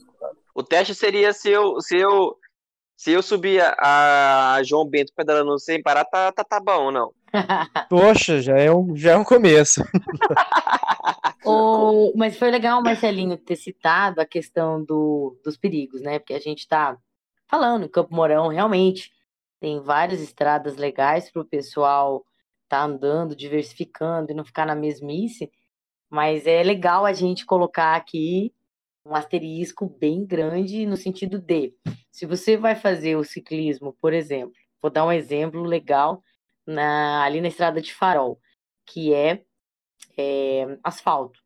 [0.55, 2.35] O teste seria se eu, se eu,
[2.97, 7.13] se eu subir a, a João Bento pedalando sem parar, tá, tá, tá bom, não.
[7.89, 9.81] Poxa, já é um, já é um começo.
[11.45, 16.19] O- mas foi legal, Marcelinho, ter citado a questão do, dos perigos, né?
[16.19, 16.97] Porque a gente tá
[17.47, 19.11] falando, Campo Mourão realmente
[19.59, 22.23] tem várias estradas legais para o pessoal
[22.67, 25.49] tá andando, diversificando e não ficar na mesmice,
[26.07, 28.53] mas é legal a gente colocar aqui
[29.03, 31.73] um asterisco bem grande no sentido de,
[32.11, 36.21] se você vai fazer o ciclismo, por exemplo, vou dar um exemplo legal
[36.69, 38.39] na, ali na estrada de Farol,
[38.85, 39.43] que é
[40.17, 41.39] é, asfalto.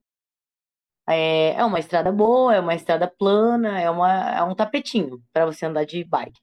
[1.08, 5.46] É, é uma estrada boa, é uma estrada plana, é, uma, é um tapetinho para
[5.46, 6.40] você andar de bike.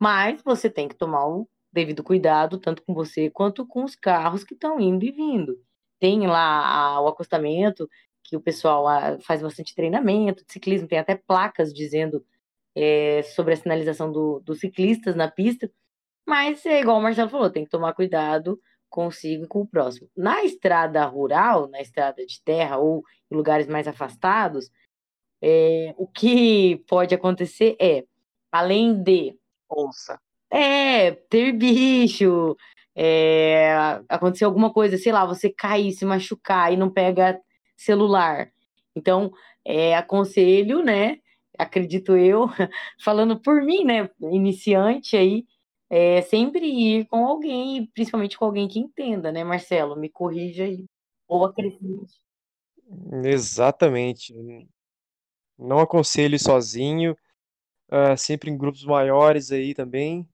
[0.00, 4.44] Mas você tem que tomar o devido cuidado, tanto com você quanto com os carros
[4.44, 5.58] que estão indo e vindo.
[6.00, 7.88] Tem lá a- o acostamento,
[8.24, 12.24] que o pessoal ah, faz bastante treinamento de ciclismo, tem até placas dizendo
[12.76, 15.70] é, sobre a sinalização do- dos ciclistas na pista.
[16.30, 18.56] Mas é igual o Marcelo falou, tem que tomar cuidado
[18.88, 20.08] consigo e com o próximo.
[20.16, 24.70] Na estrada rural, na estrada de terra ou em lugares mais afastados,
[25.42, 28.04] é, o que pode acontecer é,
[28.52, 29.36] além de
[29.68, 30.20] Onça.
[30.52, 32.56] é, ter bicho,
[32.94, 33.74] é,
[34.08, 37.40] acontecer alguma coisa, sei lá, você cair, se machucar e não pega
[37.76, 38.52] celular.
[38.94, 39.32] Então,
[39.64, 41.18] é, aconselho, né?
[41.58, 42.46] Acredito eu,
[43.02, 44.08] falando por mim, né?
[44.20, 45.44] Iniciante aí,
[45.90, 49.96] é, sempre ir com alguém, principalmente com alguém que entenda, né, Marcelo?
[49.96, 50.86] Me corrija aí.
[51.26, 52.20] Ou acrescente.
[53.24, 54.32] Exatamente.
[55.58, 57.16] Não aconselho sozinho.
[57.90, 60.28] uh, sempre em grupos maiores aí também.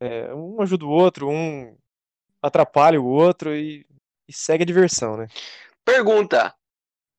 [0.00, 1.76] É, um ajuda o outro, um
[2.40, 3.84] atrapalha o outro e,
[4.28, 5.26] e segue a diversão, né?
[5.84, 6.54] Pergunta.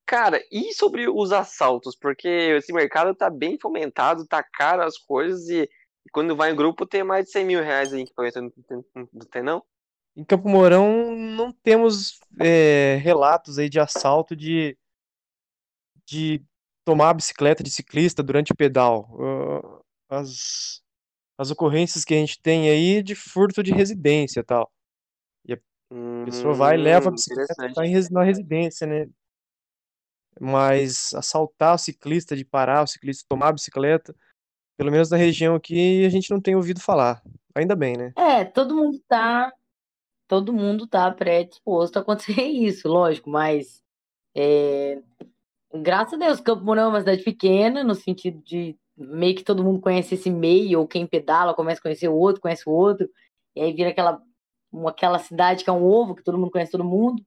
[0.06, 1.96] Cara, e sobre os assaltos?
[1.96, 5.70] Porque esse mercado tá bem fomentado, tá caro as coisas e,
[6.06, 9.26] e quando vai em grupo tem mais de 100 mil reais equipamento, não tem, não
[9.32, 9.64] tem não?
[10.16, 14.78] Em Campo Mourão não temos é, relatos aí de assalto de,
[16.06, 16.44] de
[16.84, 19.08] tomar a bicicleta de ciclista durante o pedal.
[19.12, 20.82] Uh, as,
[21.38, 24.72] as ocorrências que a gente tem aí de furto de residência tal.
[25.46, 29.08] E a pessoa vai e leva a Hum, bicicleta tá em na residência, né?
[30.40, 34.16] Mas assaltar o ciclista, de parar o ciclista, tomar a bicicleta,
[34.80, 37.22] pelo menos na região aqui, a gente não tem ouvido falar.
[37.54, 38.14] Ainda bem, né?
[38.16, 39.52] É, todo mundo tá,
[40.26, 43.84] todo mundo tá predisposto a acontecer isso, lógico, mas
[44.34, 45.02] é,
[45.74, 49.66] graças a Deus, Campo Mourão é uma cidade pequena, no sentido de meio que todo
[49.66, 53.10] mundo conhece esse meio, ou quem pedala começa a conhecer o outro, conhece o outro,
[53.54, 54.22] e aí vira aquela,
[54.72, 57.22] uma- aquela cidade que é um ovo, que todo mundo conhece todo mundo.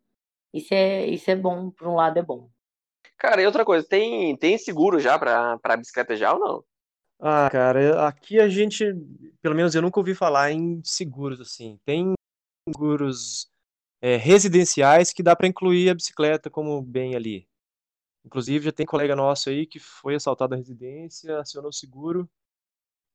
[0.54, 2.48] Isso é, isso é bom, por um lado é bom.
[3.18, 6.64] Cara, e outra coisa, tem, tem seguro já pra, pra bicicleta já ou não?
[7.24, 8.84] Ah, cara, aqui a gente,
[9.40, 11.78] pelo menos eu nunca ouvi falar em seguros assim.
[11.84, 12.12] Tem
[12.68, 13.48] seguros
[14.00, 17.48] é, residenciais que dá para incluir a bicicleta como bem ali.
[18.24, 22.28] Inclusive, já tem colega nosso aí que foi assaltado na residência, acionou o seguro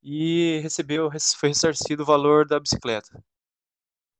[0.03, 3.23] e recebeu, foi ressarcido o valor da bicicleta.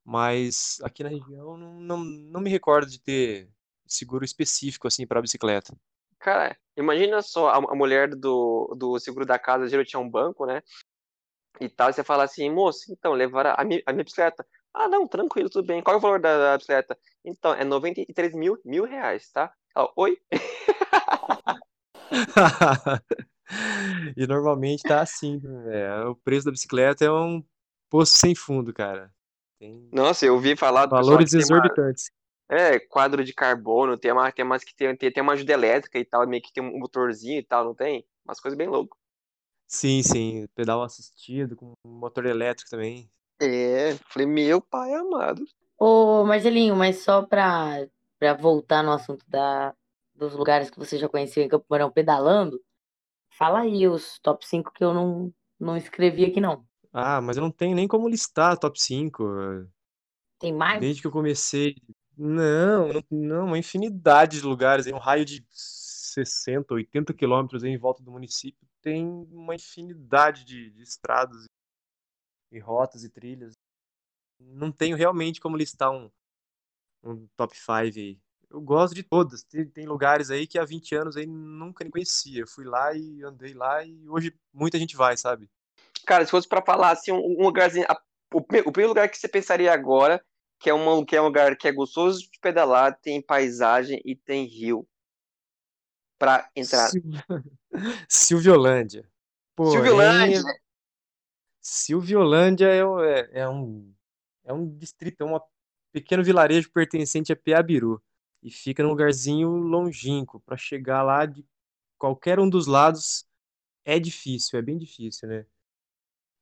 [0.03, 3.49] Mas aqui na região não, não, não me recordo de ter
[3.87, 5.73] seguro específico assim para bicicleta.
[6.19, 10.45] Cara, imagina só, a, a mulher do, do seguro da casa geralmente é um banco,
[10.45, 10.61] né?
[11.59, 14.45] E tal, e você fala assim, moço, então, levar a, minha, a minha bicicleta.
[14.73, 15.81] Ah, não, tranquilo, tudo bem.
[15.81, 16.97] Qual é o valor da, da bicicleta?
[17.25, 19.51] Então, é 93 mil, mil reais, tá?
[19.75, 20.17] Ela, Oi?
[24.15, 26.03] E normalmente tá assim, né?
[26.05, 27.43] O preço da bicicleta é um
[27.89, 29.11] poço sem fundo, cara.
[29.59, 32.11] Tem Nossa, eu ouvi falar do valores tem uma, exorbitantes.
[32.49, 35.99] É, quadro de carbono, tem, uma, tem umas que tem, tem, tem uma ajuda elétrica
[35.99, 38.05] e tal, meio que tem um motorzinho e tal, não tem?
[38.25, 38.97] Umas coisas bem loucas.
[39.67, 43.09] Sim, sim, pedal assistido com motor elétrico também.
[43.39, 45.43] É, falei, meu pai amado.
[45.77, 49.75] Ô, Marcelinho, mas só pra, pra voltar no assunto da,
[50.15, 52.59] dos lugares que você já conheceu em Campo Mourão pedalando,
[53.37, 56.65] fala aí os top 5 que eu não, não escrevi aqui, não.
[56.91, 59.23] Ah, mas eu não tenho nem como listar top 5.
[60.39, 60.79] Tem mais?
[60.79, 61.75] Desde que eu comecei.
[62.17, 68.01] Não, não, uma infinidade de lugares, aí, um raio de 60, 80 quilômetros em volta
[68.01, 71.45] do município tem uma infinidade de, de estradas
[72.51, 73.53] e rotas e trilhas.
[74.39, 76.09] Não tenho realmente como listar um,
[77.03, 78.19] um top 5 aí.
[78.49, 79.43] Eu gosto de todas.
[79.43, 82.41] Tem, tem lugares aí que há 20 anos aí nunca nem conhecia.
[82.41, 85.49] Eu fui lá e andei lá e hoje muita gente vai, sabe?
[86.05, 87.85] Cara, se fosse pra falar assim, um, um lugarzinho.
[87.89, 88.01] a-
[88.33, 90.23] o, o primeiro lugar que você pensaria agora,
[90.59, 94.15] que é, uma, que é um lugar que é gostoso de pedalar, tem paisagem e
[94.15, 94.87] tem rio.
[96.17, 96.89] Pra entrar.
[96.89, 97.03] Sil-
[98.09, 99.03] Silviolândia.
[99.63, 100.41] Silviolândia!
[100.41, 100.43] Porém,
[101.61, 103.93] Silviolândia é, é, é um,
[104.45, 105.39] é um distrito, é um
[105.91, 108.01] pequeno vilarejo pertencente a Piabiru.
[108.43, 110.39] E fica num lugarzinho longínquo.
[110.41, 111.45] Para chegar lá de
[111.97, 113.25] qualquer um dos lados
[113.85, 115.45] é difícil, é bem difícil, né?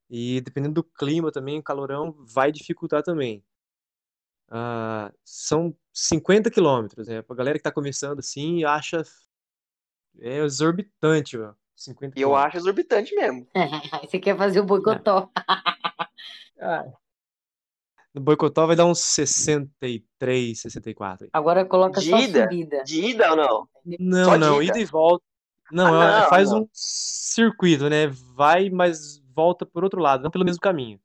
[0.09, 3.43] E dependendo do clima também, o calorão vai dificultar também.
[4.49, 7.21] Ah, são 50 quilômetros, né?
[7.21, 9.03] Pra galera que tá começando assim, acha
[10.19, 13.47] é exorbitante, ó, 50 E eu acho exorbitante mesmo.
[14.09, 15.29] Você quer fazer o boicotó.
[16.59, 16.85] Ah,
[18.13, 21.25] no Boicotó vai dar uns 63, 64.
[21.25, 21.29] aí.
[21.33, 22.43] Agora coloca De só ida?
[22.43, 22.83] subida.
[22.85, 23.69] De ida ou não?
[23.99, 25.23] Não, Só não, ida e volta.
[25.69, 26.61] Não, Ah, é- não, faz não.
[26.61, 28.07] um circuito, né?
[28.33, 30.97] Vai, mas volta por outro lado, não pelo mesmo caminho.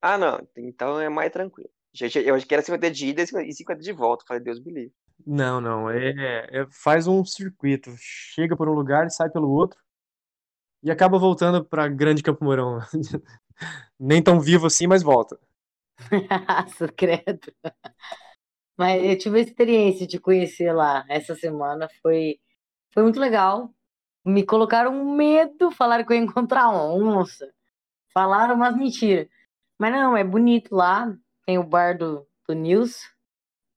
[0.00, 0.40] Ah, não.
[0.56, 1.68] Então é mais tranquilo.
[1.92, 4.24] Gente, eu acho que era 50 de ida e 50 de volta.
[4.26, 4.94] Falei, Deus me livre.
[5.26, 9.78] Não, não, é, é- faz um circuito, chega por um lugar e sai pelo outro
[10.82, 12.78] e acaba voltando para Grande Campo Mourão.
[13.98, 15.38] Nem tão vivo assim, mas volta.
[16.78, 17.52] Secreto.
[18.76, 22.38] Mas eu tive a experiência de conhecer lá essa semana, foi,
[22.92, 23.74] foi muito legal.
[24.24, 27.52] Me colocaram um medo, falaram que eu ia encontrar onça.
[28.12, 29.28] Falaram umas mentiras.
[29.78, 31.14] Mas não, é bonito lá.
[31.46, 33.06] Tem o bar do, do Nilson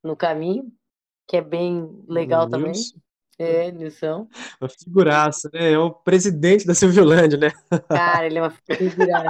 [0.04, 0.72] no caminho,
[1.28, 2.72] que é bem legal também.
[2.72, 2.98] Nilson,
[3.40, 4.28] É, Nilson.
[4.62, 5.72] Uma figuraça, né?
[5.72, 7.50] É o presidente da Silviolândia, né?
[7.90, 9.24] Cara, ele é uma figura.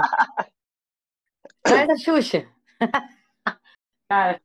[1.62, 2.46] Traz a Xuxa.
[4.06, 4.38] Cara,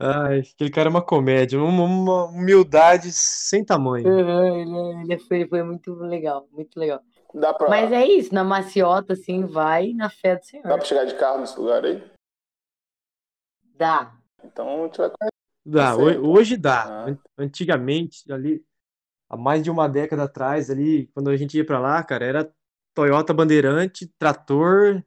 [0.00, 4.08] Ai, aquele cara é uma comédia, uma, uma humildade sem tamanho.
[4.08, 7.00] Uhum, ele, é- ele foi, foi muito legal, muito legal.
[7.34, 10.62] Dá pra, Mas é isso, na maciota, assim, vai na fé do dá Senhor.
[10.78, 12.02] pra chegar de carro nesse lugar aí?
[13.74, 14.16] Dá.
[14.42, 15.34] Então a gente vai conhecer.
[15.66, 16.26] Dá, ho- certo.
[16.26, 16.82] hoje dá.
[16.84, 17.10] Ah.
[17.10, 18.64] An- Antigamente, ali,
[19.28, 22.54] há mais de uma década atrás, ali, quando a gente ia pra lá, cara, era
[22.94, 25.02] Toyota Bandeirante, trator,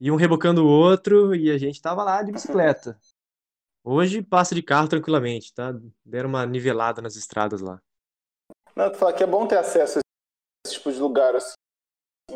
[0.00, 2.98] e um rebocando o outro, e a gente tava lá de bicicleta.
[3.82, 5.74] Hoje passa de carro tranquilamente, tá?
[6.04, 7.80] Deram uma nivelada nas estradas lá.
[8.74, 10.00] Não, tu fala que é bom ter acesso a
[10.66, 11.54] esse tipo de lugar, assim,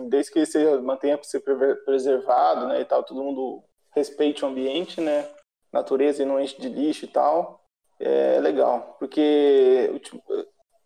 [0.09, 5.01] desde que seja, mantenha ser prever- preservado, né, e tal, todo mundo respeite o ambiente,
[5.01, 5.29] né,
[5.73, 7.65] natureza e não enche de lixo e tal,
[7.99, 10.01] é legal, porque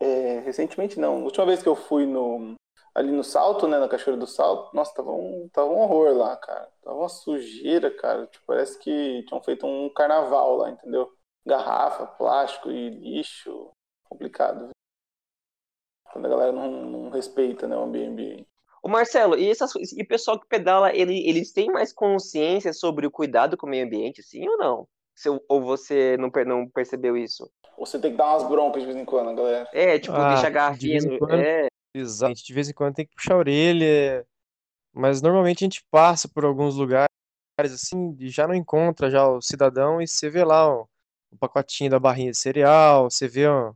[0.01, 2.55] é, recentemente não, a última vez que eu fui no,
[2.94, 6.37] ali no Salto, né, na Cachoeira do Salto, nossa, tava um, tava um horror lá,
[6.37, 11.12] cara, tava uma sujeira, cara, tipo, parece que tinham feito um carnaval lá, entendeu?
[11.47, 13.70] Garrafa, plástico e lixo,
[14.09, 14.70] complicado,
[16.12, 18.47] quando a galera não, não respeita né, o ambiente.
[18.85, 23.07] Ô Marcelo, e, essas, e o pessoal que pedala, ele, eles têm mais consciência sobre
[23.07, 24.87] o cuidado com o meio ambiente, sim ou não?
[25.14, 27.51] Se, ou você não, não percebeu isso?
[27.79, 29.66] Você tem que dar umas broncas de vez em quando, galera.
[29.73, 31.18] É, tipo, Ah, deixa a de garrafinha no...
[31.18, 31.40] quando.
[31.40, 32.35] É, Exato.
[32.35, 34.27] De vez em quando tem que puxar a orelha,
[34.92, 37.09] mas normalmente a gente passa por alguns lugares
[37.59, 40.85] assim e já não encontra já o cidadão e você vê lá ó,
[41.31, 43.73] o pacotinho da barrinha de cereal, você vê ó,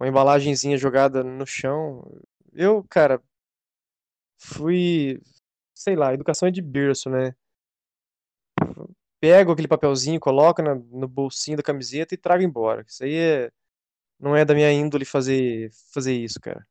[0.00, 2.02] uma embalagenzinha jogada no chão.
[2.54, 3.20] Eu, cara,
[4.38, 5.20] fui,
[5.74, 7.34] sei lá, educação é de berço, né?
[9.20, 12.84] Pego aquele papelzinho, coloco na- no bolsinho da camiseta e trago embora.
[12.86, 13.50] Isso aí é,
[14.18, 16.64] não é da minha índole fazer, fazer isso, cara.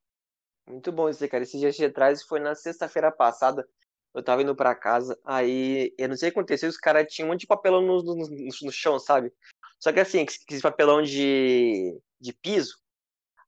[0.68, 1.44] muito bom isso cara.
[1.44, 3.68] Esses dias de atrás, foi na sexta-feira passada,
[4.14, 7.28] eu tava indo pra casa, aí, eu não sei o que aconteceu, os caras tinham
[7.28, 8.28] um monte de papelão no, no, no-
[8.64, 9.32] no chão, sabe?
[9.80, 12.78] Só que assim, esse papelão de, de piso,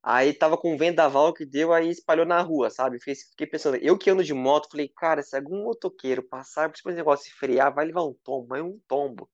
[0.02, 3.00] aí tava com um vendaval que deu, aí espalhou na rua, sabe?
[3.00, 6.98] Fiquei, pensando, eu que ando de moto, falei, cara, se algum motoqueiro passar por esse
[6.98, 9.30] negócio e frear, vai levar um tombo, mas um tombo.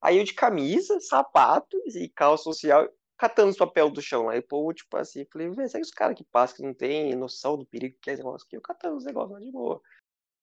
[0.00, 4.28] Aí eu de camisa, sapato e calça social, catando os papel do chão.
[4.28, 7.14] Aí o tipo assim, falei, vê, será que os caras que passam que não tem
[7.14, 9.80] noção do perigo que é esse negócio aqui, eu catando os negócios lá de boa.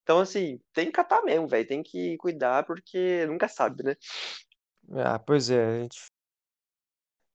[0.04, 1.68] Então, assim, tem que catar mesmo, velho.
[1.68, 3.96] Tem que cuidar, porque nunca sabe, né?
[4.92, 6.09] Ah, pois é, a gente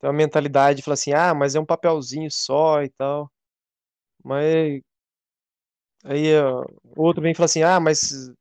[0.01, 3.31] tem uma mentalidade de falar assim, ah, mas é um papelzinho só e tal.
[4.25, 4.81] Mas
[6.05, 6.65] aí ó,
[6.97, 8.33] o outro vem e fala assim, ah, mas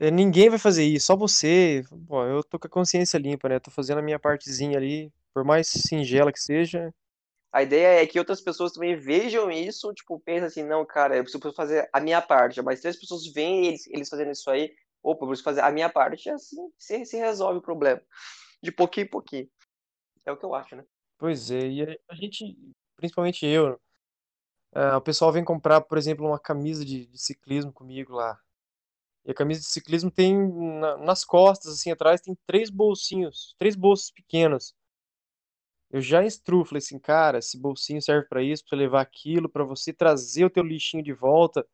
[0.00, 1.82] eh, ninguém vai fazer isso, só você.
[2.06, 3.58] Pô, eu tô com a consciência limpa, né?
[3.58, 6.92] Tô fazendo a minha partezinha ali, por mais singela que seja.
[7.52, 11.22] A ideia é que outras pessoas também vejam isso, tipo, pensam assim, não, cara, eu
[11.22, 12.60] preciso fazer a minha parte.
[12.60, 14.70] Mas as pessoas veem eles, eles fazendo isso aí,
[15.02, 18.02] opa, eu preciso fazer a minha parte, e assim se, se resolve o problema.
[18.62, 19.48] De pouquinho em pouquinho.
[20.26, 20.84] É o que eu acho, né?
[21.18, 22.56] Pois é, e a- gente,
[22.96, 23.80] principalmente eu,
[24.74, 28.38] ah, o pessoal vem comprar, por exemplo, uma camisa de, de ciclismo comigo lá.
[29.26, 30.36] E a camisa de ciclismo tem
[30.80, 34.74] na- nas costas, assim, atrás, tem três bolsinhos, três bolsos pequenos.
[35.90, 39.48] Eu já instruo, falei assim, cara, esse bolsinho serve pra isso, pra você levar aquilo,
[39.48, 41.66] pra você trazer o teu lixinho de volta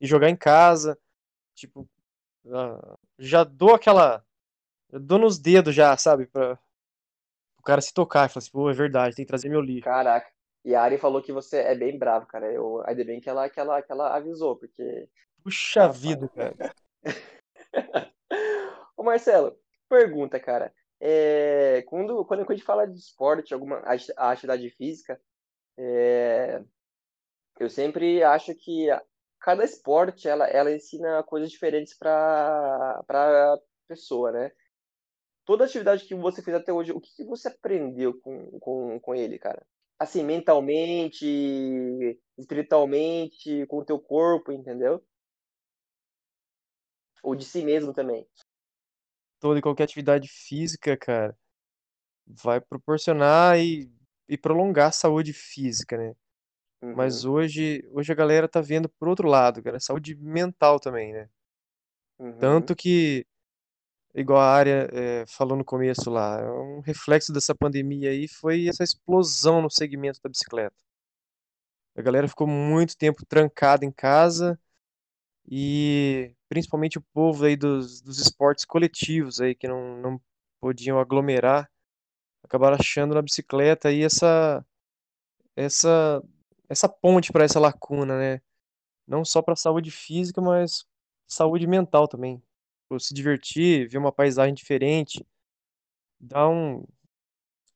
[0.00, 0.98] e jogar em casa.
[1.54, 1.88] Tipo,
[2.52, 4.24] ah, já dou aquela,
[4.90, 6.58] eu dou nos dedos já, sabe, para o
[7.64, 9.84] cara se tocar, e falar assim, pô, é verdade, tem que trazer meu lixo.
[9.84, 10.28] Caraca.
[10.64, 12.50] E a Ari falou que você é bem bravo, cara.
[12.50, 15.08] Eu, ainda bem que ela, que ela, que ela avisou, porque.
[15.42, 16.54] Puxa vida, cara.
[18.96, 20.72] Ô Marcelo, pergunta, cara.
[21.00, 23.82] É, quando, quando a gente fala de esporte, alguma
[24.16, 25.20] a atividade física,
[25.76, 26.62] é,
[27.60, 29.02] eu sempre acho que a-
[29.40, 34.50] cada esporte ela, ela ensina coisas diferentes para para pessoa, né?
[35.44, 39.14] Toda atividade que você fez até hoje, o que, que você aprendeu com, com, com
[39.14, 39.64] ele, cara?
[39.98, 41.26] Assim, mentalmente,
[42.36, 45.04] espiritualmente, com o teu corpo, entendeu?
[47.22, 48.26] Ou de si mesmo também.
[49.38, 51.36] Toda e qualquer atividade física, cara,
[52.26, 53.90] vai proporcionar e,
[54.28, 56.14] e prolongar a saúde física, né?
[56.82, 56.94] Uhum.
[56.94, 61.28] Mas hoje, hoje a galera tá vendo por outro lado, cara, saúde mental também, né?
[62.18, 62.38] Uhum.
[62.38, 63.26] Tanto que,
[64.14, 68.84] igual a área é, falou no começo lá, um reflexo dessa pandemia aí foi essa
[68.84, 70.76] explosão no segmento da bicicleta.
[71.96, 74.58] A galera ficou muito tempo trancada em casa
[75.48, 80.20] e principalmente o povo aí dos, dos esportes coletivos aí que não, não
[80.60, 81.70] podiam aglomerar,
[82.42, 84.64] acabaram achando na bicicleta aí essa
[85.56, 86.22] essa
[86.68, 88.42] essa ponte para essa lacuna, né?
[89.06, 90.86] Não só para saúde física, mas
[91.26, 92.42] saúde mental também.
[92.94, 95.26] Pô, se divertir, ver uma paisagem diferente,
[96.20, 96.86] dar um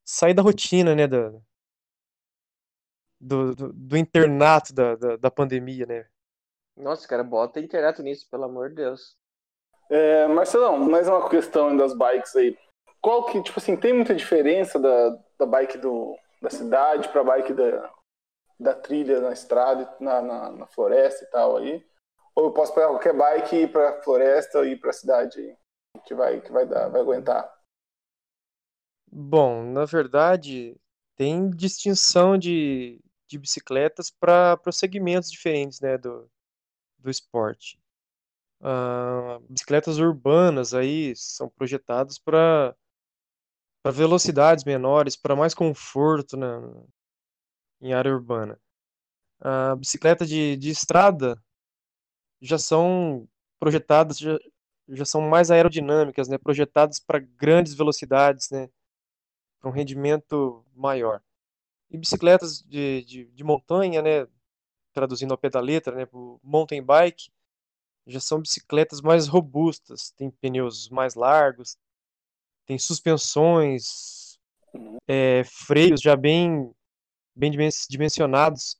[0.04, 1.32] sair da rotina, né, da,
[3.20, 6.06] do, do, do internato da, da, da pandemia, né?
[6.76, 9.16] Nossa, cara, bota internet nisso, pelo amor de Deus.
[9.90, 12.56] É, Marcelão, mais uma questão das bikes aí.
[13.00, 17.54] Qual que, tipo assim, tem muita diferença da, da bike do, da cidade pra bike
[17.54, 17.92] da,
[18.60, 21.84] da trilha na estrada, na, na, na floresta e tal aí?
[22.38, 25.56] Ou eu posso pegar qualquer bike e ir pra floresta e ir pra cidade aí?
[26.04, 27.52] Que vai, que vai dar, vai aguentar?
[29.10, 30.80] Bom, na verdade,
[31.16, 36.30] tem distinção de, de bicicletas para segmentos diferentes, né, do,
[36.96, 37.76] do esporte.
[38.60, 42.72] Ah, bicicletas urbanas aí são projetadas para
[43.82, 46.60] para velocidades menores, para mais conforto na,
[47.80, 48.60] em área urbana.
[49.40, 51.36] A bicicleta de, de estrada
[52.40, 53.28] já são
[53.58, 54.38] projetadas, já,
[54.88, 58.68] já são mais aerodinâmicas, né, projetadas para grandes velocidades, né,
[59.60, 61.22] para um rendimento maior.
[61.90, 64.26] E bicicletas de, de, de montanha, né,
[64.92, 66.08] traduzindo ao pé da letra, né,
[66.42, 67.30] mountain bike,
[68.06, 71.76] já são bicicletas mais robustas, tem pneus mais largos,
[72.64, 74.38] tem suspensões,
[75.06, 76.72] é, freios já bem,
[77.34, 77.50] bem
[77.88, 78.76] dimensionados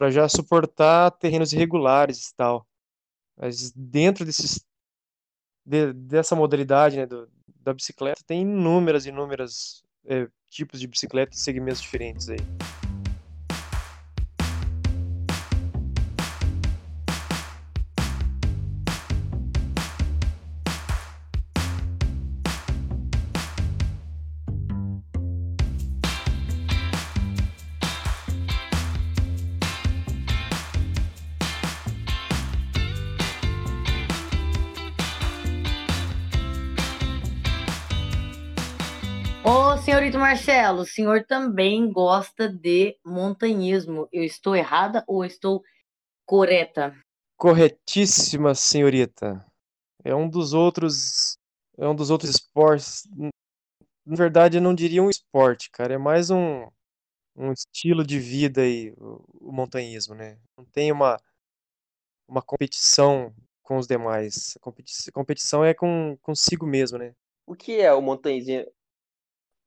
[0.00, 2.66] para já suportar terrenos irregulares e tal.
[3.36, 4.64] Mas dentro desses,
[5.62, 11.38] de, dessa modalidade né, do, da bicicleta tem inúmeras, inúmeras é, tipos de bicicleta e
[11.38, 12.38] segmentos diferentes aí.
[40.30, 44.08] Marcelo, o senhor também gosta de montanhismo.
[44.12, 45.60] Eu estou errada ou estou
[46.24, 46.94] correta?
[47.36, 49.44] Corretíssima, senhorita.
[50.04, 51.36] É um dos outros,
[51.76, 53.08] é um dos outros esportes.
[54.06, 55.94] Na verdade, eu não diria um esporte, cara.
[55.94, 56.64] É mais um,
[57.34, 60.38] um estilo de vida aí, o, o montanhismo, né?
[60.56, 61.20] Não tem uma,
[62.28, 64.56] uma competição com os demais.
[64.56, 67.16] A competi- a competição é com consigo mesmo, né?
[67.44, 68.64] O que é o montanhismo?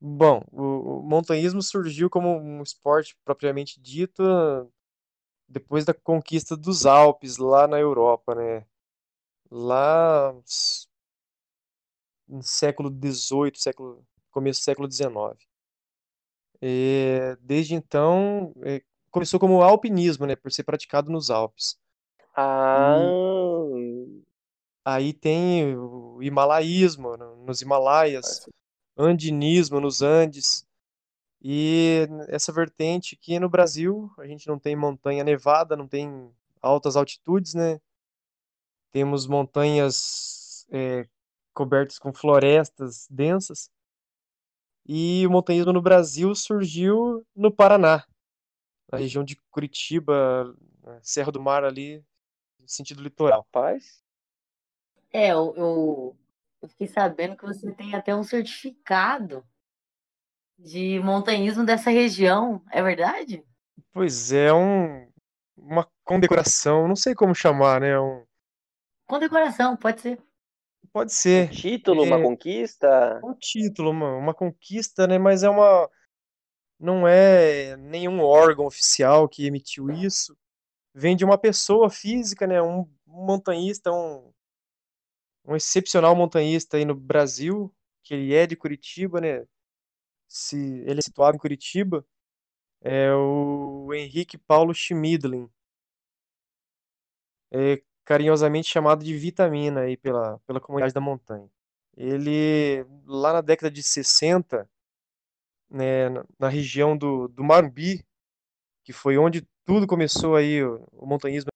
[0.06, 4.22] Bom, o, o montanhismo surgiu como um esporte propriamente dito
[5.48, 8.66] depois da conquista dos Alpes lá na Europa, né?
[9.50, 10.34] Lá
[12.28, 15.36] no século XVIII, século, começo do século XIX.
[16.62, 20.36] E, desde então, é, começou como alpinismo, né?
[20.36, 21.78] Por ser praticado nos Alpes.
[22.36, 22.94] Ah,
[24.84, 28.46] Aí tem o himalaísmo no- nos Himalaias,
[28.96, 30.66] andinismo nos Andes.
[31.42, 36.32] E essa vertente aqui no Brasil, a gente não tem montanha nevada, não tem
[36.62, 37.80] altas altitudes, né?
[38.90, 41.06] Temos montanhas é,
[41.52, 43.70] cobertas com florestas densas.
[44.86, 48.06] E o montanhismo no Brasil surgiu no Paraná,
[48.90, 50.54] na região de Curitiba,
[51.02, 52.04] Serra do Mar ali,
[52.58, 53.40] no sentido litoral.
[53.40, 54.02] rapaz.
[55.12, 56.16] É, eu, eu,
[56.64, 59.44] eu fiquei sabendo que você tem até um certificado
[60.58, 62.64] de montanhismo dessa região.
[62.70, 63.44] É verdade?
[63.92, 65.06] Pois é, um,
[65.56, 68.00] uma condecoração, não sei como chamar, né?
[68.00, 68.24] Um,
[69.06, 70.22] Condecoração, pode ser.
[70.90, 71.50] pode Um ser.
[71.50, 72.22] título, uma É.
[72.22, 73.20] conquista.
[73.22, 75.18] um título, uma, uma conquista, né?
[75.18, 75.90] Mas é uma.
[76.80, 80.34] Não é nenhum órgão oficial que emitiu isso.
[80.94, 82.62] Vem de uma pessoa física, né?
[82.62, 84.32] Um, um montanhista, um,
[85.44, 89.46] um excepcional montanhista aí no Brasil, que ele é de Curitiba, né?
[90.28, 92.06] Se, ele é situado em Curitiba.
[92.82, 95.48] É o Henrique Paulo Schmidlin.
[97.50, 101.48] É carinhosamente chamado de Vitamina aí pela, pela comunidade da montanha.
[101.96, 104.68] Ele, lá na década de 60,
[105.70, 108.04] né, na, região do, do Marumbi,
[108.84, 111.50] que foi onde tudo começou aí, o, o montanhismo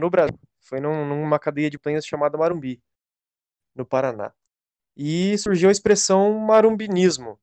[0.00, 0.38] no Brasil.
[0.60, 2.82] Foi num- numa cadeia de montanhas chamada Marumbi,
[3.78, 4.32] no Paraná.
[4.96, 7.38] E surgiu a expressão marumbinismo,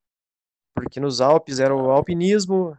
[0.76, 2.78] porque nos Alpes era o alpinismo,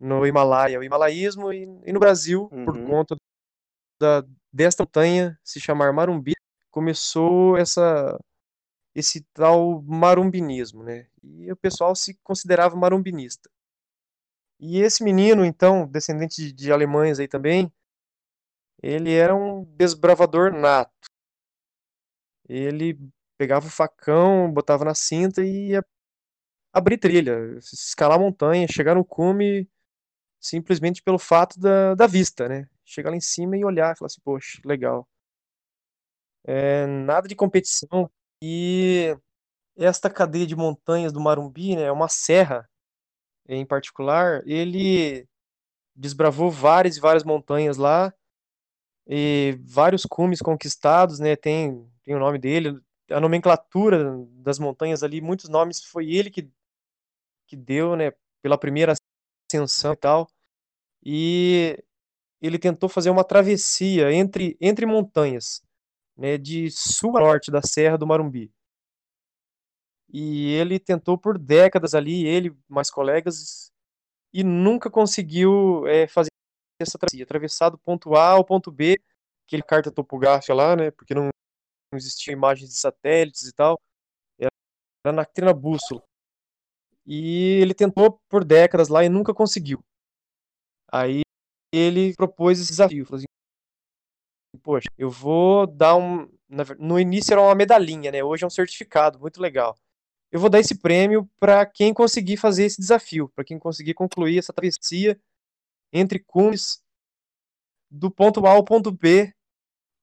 [0.00, 2.86] no Himalaia o himalaísmo, e, e no Brasil, por Uhum.
[2.86, 3.16] conta
[4.00, 6.34] da, desta montanha se chamar Marumbi,
[6.70, 8.18] começou essa
[8.94, 11.08] esse tal marumbinismo, né?
[11.20, 13.50] E o pessoal se considerava marumbinista.
[14.60, 17.72] E esse menino, então, descendente de, de alemães aí também,
[18.80, 20.92] ele era um desbravador nato.
[22.48, 22.98] Ele
[23.38, 25.84] pegava o facão, botava na cinta e ia
[26.72, 29.68] abrir trilha, escalar montanha, chegar no cume
[30.40, 32.68] simplesmente pelo fato da, da vista, né?
[32.84, 35.08] chegar lá em cima e olhar e falar assim, poxa, legal.
[36.44, 38.10] É, nada de competição.
[38.42, 39.16] E
[39.76, 42.68] esta cadeia de montanhas do Marumbi, né, uma serra
[43.48, 45.26] em particular, ele
[45.94, 48.12] desbravou várias e várias montanhas lá
[49.06, 52.80] e vários cumes conquistados, né, tem, tem o nome dele,
[53.10, 56.48] a nomenclatura das montanhas ali, muitos nomes foi ele que,
[57.46, 58.94] que deu, né, pela primeira
[59.50, 60.28] ascensão e tal,
[61.04, 61.78] e
[62.40, 65.62] ele tentou fazer uma travessia entre, entre montanhas,
[66.16, 68.52] né, de sul a norte da Serra do Marumbi.
[70.12, 73.72] E ele tentou por décadas ali, ele mais colegas,
[74.32, 76.30] e nunca conseguiu é, fazer
[76.80, 79.00] essa travessia, atravessar do ponto A ao ponto B,
[79.46, 83.80] aquele carta topográfica lá, né, porque não, não existiam imagens de satélites e tal,
[84.38, 84.50] era
[85.12, 86.02] na, na bússola.
[87.06, 89.84] E ele tentou por décadas lá e nunca conseguiu.
[90.90, 91.20] Aí
[91.72, 93.26] ele propôs esse desafio, falou assim,
[94.62, 96.28] poxa, eu vou dar um,
[96.78, 98.22] no início era uma medalhinha, né?
[98.22, 99.76] Hoje é um certificado, muito legal.
[100.30, 104.38] Eu vou dar esse prêmio para quem conseguir fazer esse desafio, para quem conseguir concluir
[104.38, 105.20] essa travessia
[105.94, 106.82] entre cumes
[107.88, 109.32] do ponto A ao ponto B,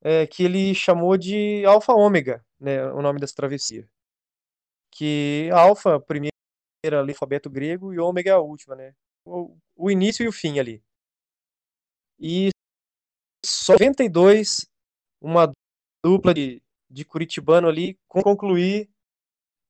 [0.02, 2.90] é, que ele chamou de Alfa Ômega, né?
[2.94, 3.88] O nome dessa travessia.
[4.90, 6.32] Que Alfa, primeira
[7.08, 8.96] alfabeto grego, e Ômega a última, né?
[9.26, 10.82] O, o início e o fim ali.
[12.18, 12.50] E
[13.46, 14.66] só 92,
[15.20, 15.52] uma
[16.04, 18.90] dupla de, de Curitibano ali, concluir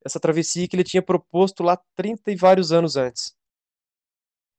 [0.06, 3.36] essa travessia que ele tinha proposto lá 30 e vários anos antes.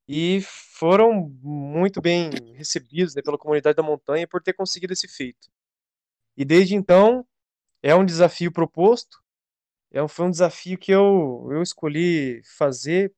[0.09, 5.49] E foram muito bem recebidos né, pela comunidade da montanha por ter conseguido esse feito.
[6.37, 7.27] E desde então,
[7.83, 9.19] é um desafio proposto,
[9.91, 13.13] é um, foi um desafio que eu, eu escolhi fazer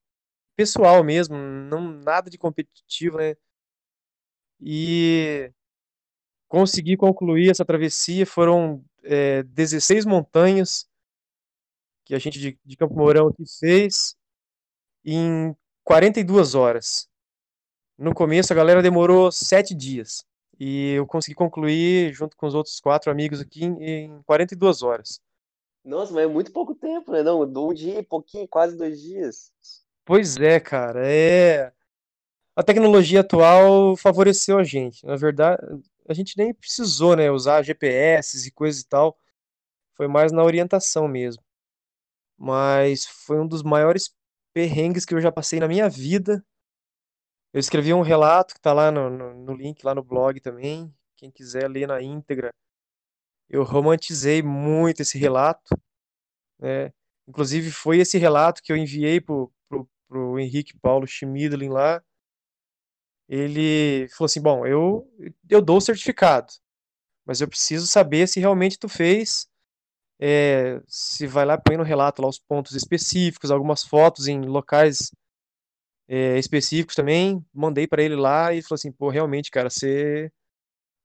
[0.56, 3.36] pessoal mesmo, não nada de competitivo, né?
[4.60, 5.52] E
[6.48, 8.26] consegui concluir essa travessia.
[8.26, 10.88] Foram é, 16 montanhas
[12.04, 14.16] que a gente de, de Campo Mourão aqui fez
[15.04, 15.54] em
[15.84, 17.08] 42 horas.
[17.96, 20.24] No começo a galera demorou sete dias
[20.58, 25.20] e eu consegui concluir junto com os outros quatro amigos aqui em, em 42 horas.
[25.84, 27.22] Nossa, mas é muito pouco tempo, né?
[27.22, 29.52] Não, um dia e pouquinho, quase dois dias.
[30.04, 31.06] Pois é, cara.
[31.06, 31.72] É
[32.56, 35.04] a tecnologia atual favoreceu a gente.
[35.04, 35.60] Na verdade,
[36.08, 39.18] a gente nem precisou, né, usar GPS e coisa e tal.
[39.94, 41.42] Foi mais na orientação mesmo.
[42.38, 44.14] Mas foi um dos maiores
[44.54, 46.44] perrengues que eu já passei na minha vida.
[47.52, 50.94] Eu escrevi um relato que tá lá no, no, no link, lá no blog também.
[51.16, 52.50] Quem quiser ler na íntegra.
[53.50, 55.76] Eu romantizei muito esse relato.
[56.58, 56.92] Né?
[57.28, 62.02] Inclusive, foi esse relato que eu enviei pro, pro, pro Henrique Paulo Schmidlin lá
[63.28, 65.08] ele falou assim: bom, eu,
[65.48, 66.52] eu dou o certificado,
[67.24, 69.48] mas eu preciso saber se realmente tu fez.
[70.18, 75.10] É, se vai lá põe no relato lá os pontos específicos, algumas fotos em locais
[76.08, 77.44] é, específicos também.
[77.52, 80.30] Mandei para ele lá e falou assim: pô, realmente, cara, você,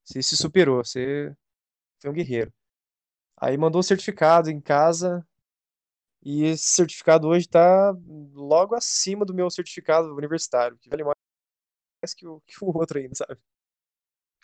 [0.03, 1.35] você se superou, você
[2.01, 2.53] foi um guerreiro.
[3.37, 5.25] Aí mandou o certificado em casa.
[6.21, 7.95] E esse certificado hoje está
[8.33, 13.15] logo acima do meu certificado universitário, que vale mais que o, que o outro ainda,
[13.15, 13.39] sabe?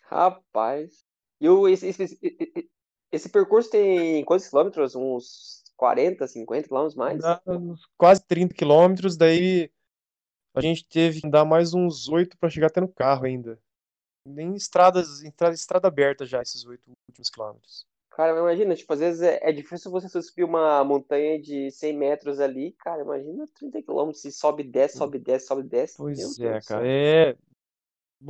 [0.04, 1.04] Rapaz.
[1.38, 2.18] E o, esse, esse,
[3.16, 4.94] esse, percurso tem quantos quilômetros?
[4.94, 7.20] Uns 40, 50 quilômetros mais?
[7.20, 7.40] Dá
[7.96, 9.70] quase 30 quilômetros, daí
[10.54, 13.58] a gente teve que dar mais uns 8 para chegar até no carro ainda.
[14.26, 17.86] Nem estradas, estrada, estrada aberta já, esses 8 últimos quilômetros.
[18.10, 22.40] Cara, imagina, tipo, às vezes é, é, difícil você subir uma montanha de 100 metros
[22.40, 25.98] ali, cara, imagina 30 quilômetros, se sobe, desce, sobe, desce, sobe, desce.
[25.98, 27.36] Pois Meu é, Deus cara, é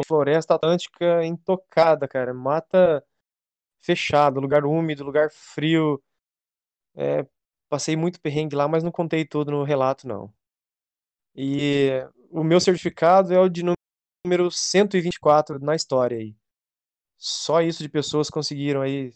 [0.04, 3.04] floresta atlântica intocada, cara, mata
[3.80, 6.02] fechada, lugar úmido, lugar frio,
[6.94, 7.26] é,
[7.68, 10.32] passei muito perrengue lá, mas não contei tudo no relato, não.
[11.34, 11.90] E
[12.30, 13.62] o meu certificado é o de
[14.24, 16.34] número 124 na história aí.
[17.18, 19.12] Só isso de pessoas conseguiram aí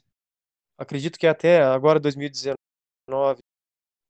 [0.79, 2.57] acredito que até agora 2019,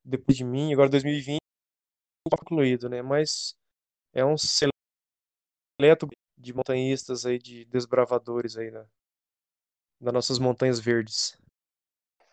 [0.04, 1.40] depois de mim, agora 2020,
[2.30, 3.02] concluído, né?
[3.02, 3.54] Mas
[4.14, 4.78] é um seleto
[6.38, 8.86] de montanhistas aí, de desbravadores aí né?
[10.00, 11.36] Das nossas montanhas verdes.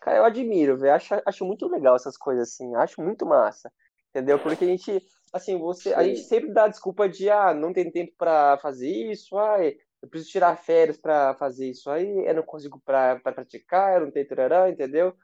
[0.00, 0.94] Cara, eu admiro, velho.
[0.94, 2.74] Acho, acho muito legal essas coisas assim.
[2.76, 3.70] Acho muito massa.
[4.10, 4.38] Entendeu?
[4.38, 5.02] Porque a gente,
[5.32, 8.88] assim, você, a gente sempre dá a desculpa de, ah, não tem tempo para fazer
[8.88, 13.32] isso, ai, eu preciso tirar férias para fazer isso aí, eu não consigo pra, pra
[13.32, 15.14] praticar, eu não tenho trará, entendeu?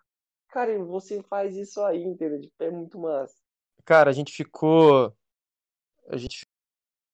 [0.49, 2.41] Cara, você faz isso aí, entendeu?
[2.41, 3.35] Tipo, é muito massa.
[3.85, 5.13] Cara, a gente ficou.
[6.09, 6.47] A gente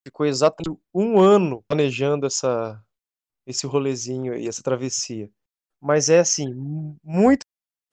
[0.07, 2.83] ficou exatamente um ano planejando essa,
[3.47, 5.31] esse rolezinho e essa travessia.
[5.81, 6.53] Mas é assim,
[7.03, 7.47] muito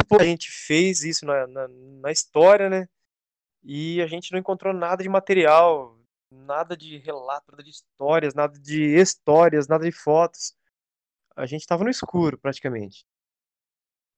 [0.07, 2.87] pouca gente fez isso na, na, na história, né?
[3.63, 5.99] E a gente não encontrou nada de material,
[6.31, 10.55] nada de relato, nada de histórias, nada de histórias, nada de fotos.
[11.35, 13.05] A gente estava no escuro, praticamente.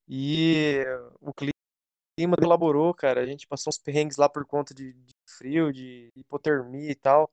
[0.07, 0.83] E
[1.19, 3.21] o clima elaborou, cara.
[3.21, 7.29] A gente passou uns perrengues lá por conta de, de frio, de hipotermia e tal.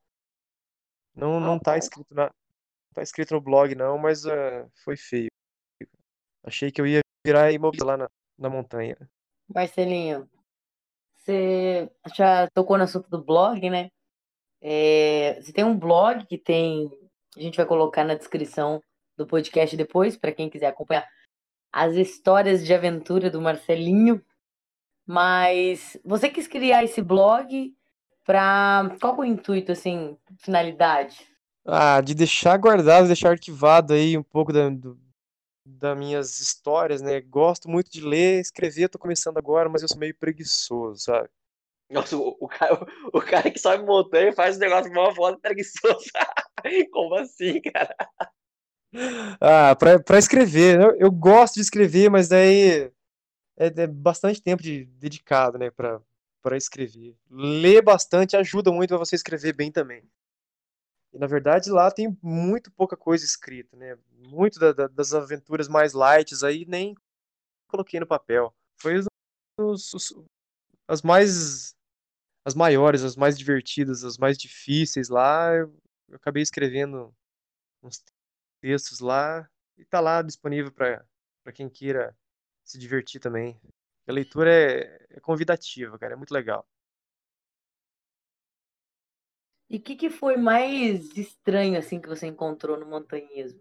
[1.14, 2.30] Não, não tá escrito na,
[2.96, 5.28] tá escrito no blog não, mas uh, foi feio.
[6.42, 8.96] Achei que eu ia virar imobilizado lá na, na montanha.
[9.54, 10.28] Marcelinho,
[11.14, 13.90] você já tocou no assunto do blog, né?
[14.62, 16.90] É, você tem um blog que tem.
[17.36, 18.82] A gente vai colocar na descrição
[19.16, 21.06] do podcast depois, para quem quiser acompanhar
[21.70, 24.24] as histórias de aventura do Marcelinho.
[25.04, 27.74] Mas você quis criar esse blog
[28.24, 31.35] para qual é o intuito, assim, finalidade?
[31.66, 34.96] Ah, de deixar guardado, deixar arquivado aí um pouco da, do,
[35.66, 37.20] das minhas histórias, né?
[37.20, 41.28] Gosto muito de ler, escrever, tô começando agora, mas eu sou meio preguiçoso, sabe?
[41.90, 42.74] Nossa, o, o, cara,
[43.12, 46.06] o cara que sobe montanha faz um negócio mal foda preguiçoso.
[46.92, 47.94] Como assim, cara?
[49.40, 50.80] Ah, pra, pra escrever.
[50.80, 52.90] Eu, eu gosto de escrever, mas daí
[53.56, 56.00] é, é bastante tempo de, dedicado, né, pra,
[56.42, 57.16] pra escrever.
[57.30, 60.02] Ler bastante ajuda muito a você escrever bem também.
[61.12, 63.96] E, na verdade, lá tem muito pouca coisa escrita, né?
[64.10, 66.94] Muito da, da, das aventuras mais light aí nem
[67.68, 68.54] coloquei no papel.
[68.80, 68.98] Foi
[69.58, 70.14] os, os,
[70.88, 71.74] as mais
[72.44, 75.52] as maiores, as mais divertidas, as mais difíceis lá.
[75.52, 75.76] Eu,
[76.08, 77.12] eu acabei escrevendo
[77.82, 78.02] uns
[78.60, 82.16] textos lá e tá lá disponível para quem queira
[82.64, 83.60] se divertir também.
[84.06, 86.64] A leitura é, é convidativa, cara, é muito legal.
[89.68, 93.60] E o que, que foi mais estranho assim que você encontrou no montanhismo?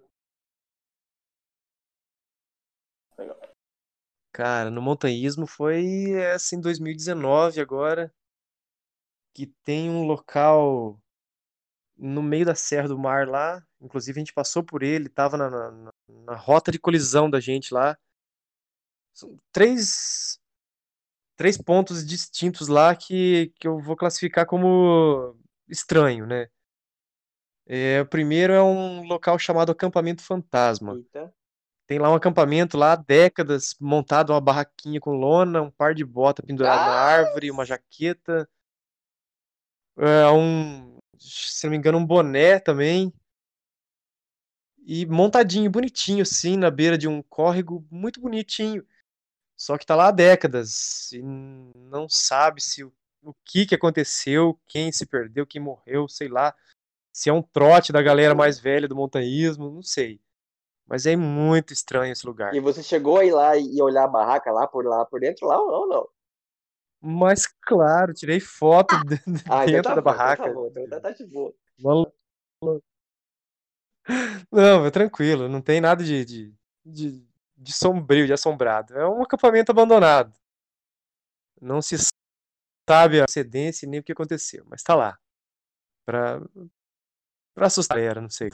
[4.32, 8.14] Cara, no montanhismo foi assim 2019 agora,
[9.34, 11.00] que tem um local
[11.98, 15.50] no meio da Serra do Mar lá, inclusive a gente passou por ele, tava na,
[15.50, 17.98] na, na rota de colisão da gente lá.
[19.14, 20.38] São três,
[21.38, 25.38] três pontos distintos lá que, que eu vou classificar como
[25.68, 26.48] estranho, né?
[27.68, 30.96] É, o primeiro é um local chamado Acampamento Fantasma.
[30.96, 31.34] Eita.
[31.88, 36.04] Tem lá um acampamento lá há décadas, montado uma barraquinha com lona, um par de
[36.04, 38.50] bota pendurado na árvore, uma jaqueta,
[39.98, 43.14] é, um, se não me engano, um boné também.
[44.88, 48.86] E montadinho, bonitinho, assim, na beira de um córrego, muito bonitinho.
[49.56, 52.94] Só que tá lá há décadas e não sabe se o
[53.26, 56.54] o que, que aconteceu, quem se perdeu, quem morreu, sei lá.
[57.12, 60.22] Se é um trote da galera mais velha do montanhismo, não sei.
[60.88, 62.54] Mas é muito estranho esse lugar.
[62.54, 65.48] E você chegou a ir lá e olhar a barraca lá por lá por dentro
[65.48, 66.08] lá ou não?
[67.02, 69.16] Mas claro, tirei foto de
[69.50, 70.48] ah, então dentro tá da bom, barraca.
[70.48, 71.54] Então tá bom, então tá de boa.
[74.52, 76.54] Não, é tranquilo, não tem nada de, de,
[76.86, 78.96] de, de sombrio, de assombrado.
[78.96, 80.32] É um acampamento abandonado.
[81.60, 81.96] Não se
[82.88, 85.18] sabe a procedência nem o que aconteceu, mas tá lá.
[86.06, 86.42] Pra
[87.58, 88.50] assustar a galera, não sei.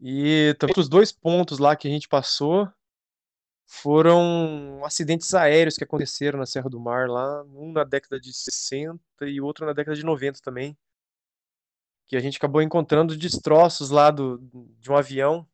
[0.00, 2.68] E também os dois pontos lá que a gente passou
[3.66, 9.00] foram acidentes aéreos que aconteceram na Serra do Mar lá, um na década de 60
[9.22, 10.76] e outro na década de 90 também.
[12.06, 14.38] Que a gente acabou encontrando destroços lá do,
[14.78, 15.48] de um avião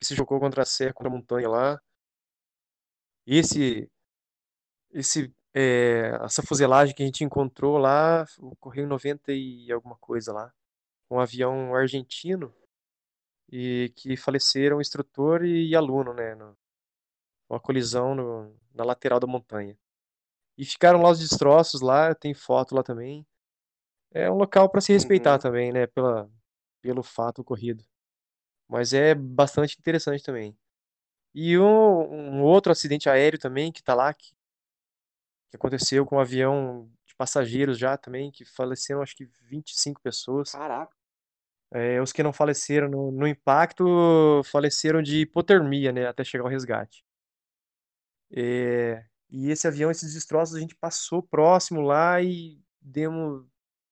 [0.00, 1.80] que se jogou contra a serra, contra a montanha lá.
[3.26, 3.90] Esse
[4.92, 10.30] esse é, essa fuselagem que a gente encontrou lá ocorreu em 90 e alguma coisa
[10.30, 10.52] lá.
[11.10, 12.54] Um avião argentino
[13.50, 16.34] e que faleceram instrutor e, aluno, né?
[16.34, 16.54] No,
[17.48, 19.78] uma colisão no, na lateral da montanha.
[20.58, 23.26] E ficaram lá os destroços lá, tem foto lá também.
[24.12, 25.38] É um local para se respeitar Uhum.
[25.38, 25.86] também, né?
[25.86, 26.30] Pela,
[26.82, 27.82] pelo fato ocorrido.
[28.68, 30.54] Mas é bastante interessante também.
[31.34, 34.35] E um, um outro acidente aéreo também que tá lá, que
[35.56, 40.52] que aconteceu com um avião de passageiros já também, que faleceram acho que 25 pessoas.
[40.52, 40.94] Caraca.
[41.72, 46.50] É, os que não faleceram no, no impacto faleceram de hipotermia, né, até chegar ao
[46.50, 47.04] resgate.
[48.30, 53.44] É, e esse avião, esses destroços, a gente passou próximo lá e demos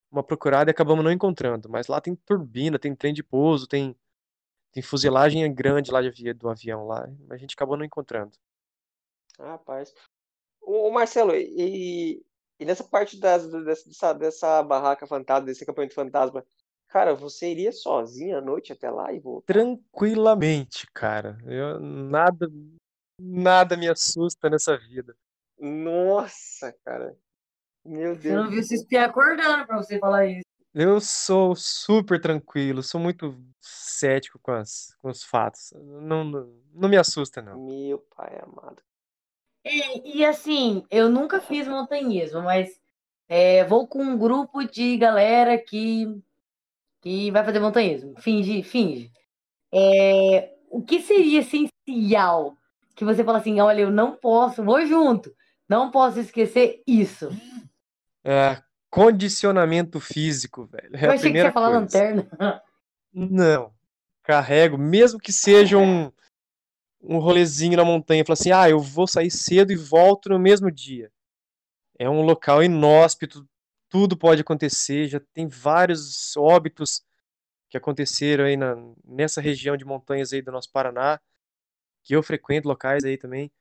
[0.09, 1.69] uma procurada e acabamos não encontrando.
[1.69, 3.95] Mas lá tem turbina, tem trem de pouso, tem,
[4.71, 8.37] tem fuselagem grande lá de, do avião lá, mas a gente acabou não encontrando.
[9.37, 9.93] Rapaz.
[10.65, 12.23] O Marcelo, e,
[12.59, 16.45] e nessa parte das, dessa, dessa barraca fantasma, desse acampamento fantasma,
[16.95, 19.53] Cara, você iria sozinho à noite até lá e voltar?
[19.53, 21.37] Tranquilamente, cara.
[21.45, 22.49] Eu, nada,
[23.19, 25.13] nada me assusta nessa vida.
[25.59, 27.17] Nossa, cara.
[27.83, 28.53] Meu Você não Deus.
[28.53, 30.45] viu se espiar acordando pra você falar isso.
[30.73, 35.73] Eu sou super tranquilo, sou muito cético com, as, com os fatos.
[35.73, 37.61] Não, não, não me assusta, não.
[37.61, 38.81] Meu pai amado.
[39.65, 42.79] E, e, assim, eu nunca fiz montanhismo, mas
[43.27, 46.21] é, vou com um grupo de galera que,
[47.01, 48.13] que vai fazer montanhismo.
[48.19, 49.11] Finge, finge.
[49.73, 52.55] É, o que seria essencial
[52.95, 55.35] que você fala assim, olha, eu não posso, vou junto,
[55.67, 57.29] não posso esquecer isso.
[58.23, 60.95] É, condicionamento físico, velho.
[60.95, 62.27] É eu a achei que você ia falar lanterna.
[63.13, 63.71] Não.
[64.23, 66.11] Carrego, mesmo que seja um,
[67.07, 70.71] um rolezinho na montanha, fala assim, ah, eu vou sair cedo e volto no mesmo
[70.71, 71.11] dia.
[71.97, 73.47] É um local inóspito,
[73.89, 77.03] tudo pode acontecer, já tem vários óbitos
[77.69, 81.19] que aconteceram aí na, nessa região de montanhas aí do nosso Paraná,
[82.03, 83.51] que eu frequento locais aí também.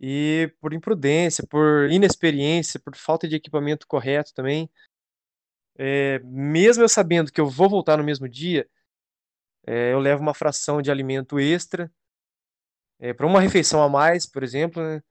[0.00, 4.68] E por imprudência, por inexperiência, por falta de equipamento correto também,
[5.76, 8.68] é, mesmo eu sabendo que eu vou voltar no mesmo dia,
[9.66, 11.90] é, eu levo uma fração de alimento extra
[12.98, 15.02] é, para uma refeição a mais, por exemplo, né?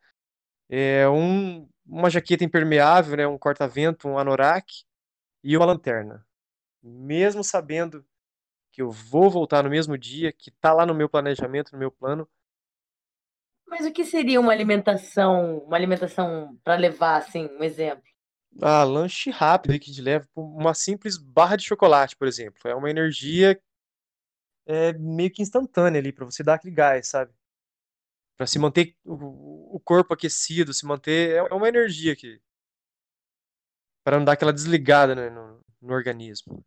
[0.69, 3.27] é, um, uma jaqueta impermeável, né?
[3.27, 4.65] um corta-vento, um anorak
[5.43, 6.25] e uma lanterna.
[6.81, 8.05] Mesmo sabendo
[8.71, 11.91] que eu vou voltar no mesmo dia, que está lá no meu planejamento, no meu
[11.91, 12.27] plano,
[13.73, 18.03] Mas o que seria uma alimentação, uma alimentação para levar, assim, um exemplo?
[18.61, 22.59] Ah, lanche rápido que te leva uma simples barra de chocolate, por exemplo.
[22.65, 23.59] É uma energia
[24.67, 27.33] é, meio que instantânea ali para você dar aquele gás, sabe?
[28.37, 32.41] Para se manter o, o corpo aquecido, se manter é é uma energia que
[34.03, 36.63] para não dar aquela desligada né, no, no organismo.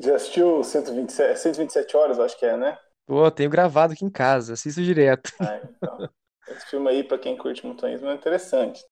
[0.00, 2.78] Já assistiu 127, 127 horas, eu acho que é, né?
[3.04, 5.32] Pô, tenho gravado aqui em casa, assisto direto.
[5.40, 6.08] Ah, então.
[6.48, 8.82] Esse filme aí, pra quem curte montanhismo, é interessante.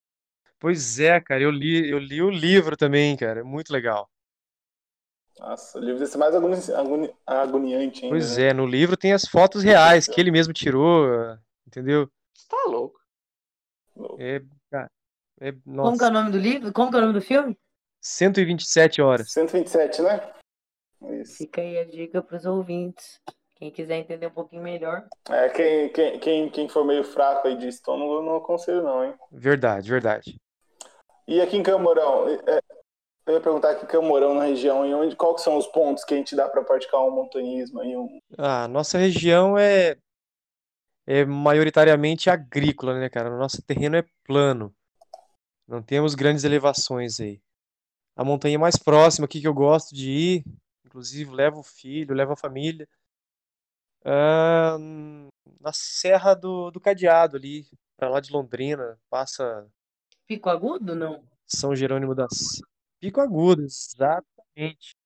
[0.58, 4.10] Pois é, cara, eu li, eu li o livro também, cara, é muito legal.
[5.38, 8.16] Nossa, o livro deve ser mais agoni agoni agoniante ainda.
[8.16, 8.48] Pois né?
[8.48, 11.06] é, no livro tem as fotos reais que ele mesmo tirou,
[11.66, 12.10] entendeu?
[12.36, 12.98] Você tá louco.
[14.18, 14.90] É, cara,
[15.40, 16.72] é, Como que é nossa, o nome do livro?
[16.72, 17.58] Como que é o nome do filme?
[18.00, 19.32] 127 horas.
[19.32, 20.32] 127, né?
[21.20, 21.38] Isso.
[21.38, 23.20] Fica aí a dica para os ouvintes.
[23.56, 25.06] Quem quiser entender um pouquinho melhor.
[25.30, 29.02] É, quem, quem, quem, quem for meio fraco aí de estômago, eu não aconselho não,
[29.02, 29.14] hein?
[29.32, 30.38] Verdade, verdade.
[31.26, 32.60] E aqui em Camorão, é,
[33.26, 36.04] eu ia perguntar aqui em Camorão, na região, e onde, qual que são os pontos
[36.04, 37.96] que a gente dá pra praticar um montanhismo aí?
[37.96, 38.20] Um...
[38.36, 39.96] Ah, nossa região é,
[41.06, 43.32] é maioritariamente agrícola, né, cara?
[43.32, 44.74] O nosso terreno é plano.
[45.66, 47.40] Não temos grandes elevações aí.
[48.16, 50.44] A montanha mais próxima aqui que eu gosto de ir,
[50.84, 52.88] inclusive levo o filho, levo a família,
[54.04, 54.76] ah,
[55.60, 59.66] na Serra do, do Cadeado ali, pra lá de Londrina, passa
[60.26, 60.94] Pico agudo?
[60.94, 61.24] Não.
[61.46, 62.60] São Jerônimo das
[63.00, 64.96] Pico Agudo, exatamente.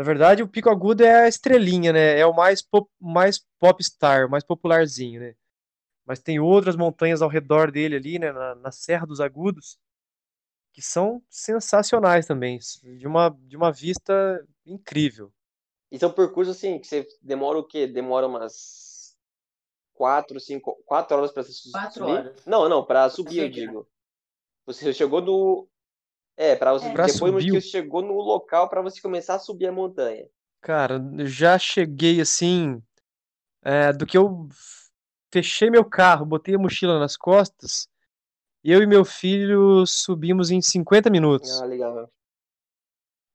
[0.00, 2.18] Na verdade, o Pico Agudo é a estrelinha, né?
[2.18, 5.34] É o mais pop, mais popstar, o mais popularzinho, né?
[6.06, 8.32] Mas tem outras montanhas ao redor dele ali, né?
[8.32, 9.78] Na, na Serra dos Agudos,
[10.72, 12.58] que são sensacionais também,
[12.96, 15.30] de uma, de uma vista incrível.
[15.92, 17.86] E são percursos assim, que você demora o quê?
[17.86, 19.14] Demora umas
[19.92, 22.10] quatro, cinco, quatro horas pra su- Quatro subir?
[22.10, 22.46] horas.
[22.46, 23.66] Não, não, pra subir, eu chegar.
[23.66, 23.86] digo.
[24.64, 25.68] Você chegou no.
[26.40, 26.88] É, pra você.
[26.88, 30.26] Pra depois subir que chegou no local pra você começar a subir a montanha.
[30.62, 32.82] Cara, já cheguei assim,
[33.62, 34.48] é, do que eu
[35.30, 37.86] fechei meu carro, botei a mochila nas costas,
[38.64, 41.60] eu e meu filho subimos em 50 minutos.
[41.60, 42.10] Ah, legal.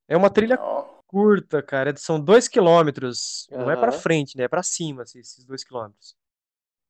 [0.07, 0.57] É uma trilha
[1.05, 1.95] curta, cara.
[1.97, 3.47] São dois quilômetros.
[3.51, 3.99] Não é pra Aham.
[3.99, 4.45] frente, né?
[4.45, 6.15] É pra cima, assim, esses dois quilômetros.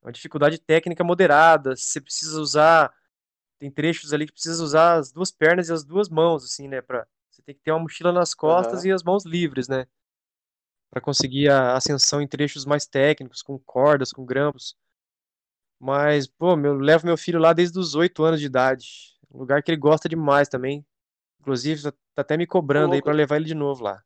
[0.02, 1.76] É uma dificuldade técnica moderada.
[1.76, 2.94] Você precisa usar.
[3.60, 6.82] Tem trechos ali que precisa usar as duas pernas e as duas mãos, assim, né?
[6.82, 7.08] Pra...
[7.30, 8.88] Você tem que ter uma mochila nas costas Aham.
[8.88, 9.86] e as mãos livres, né?
[10.90, 14.78] Pra conseguir a ascensão em trechos mais técnicos, com cordas, com grampos.
[15.80, 19.14] Mas, pô, eu levo meu filho lá desde os oito anos de idade.
[19.34, 20.86] Um lugar que ele gosta demais também.
[21.42, 24.02] Inclusive, tá tá até me cobrando aí pra levar ele de novo lá.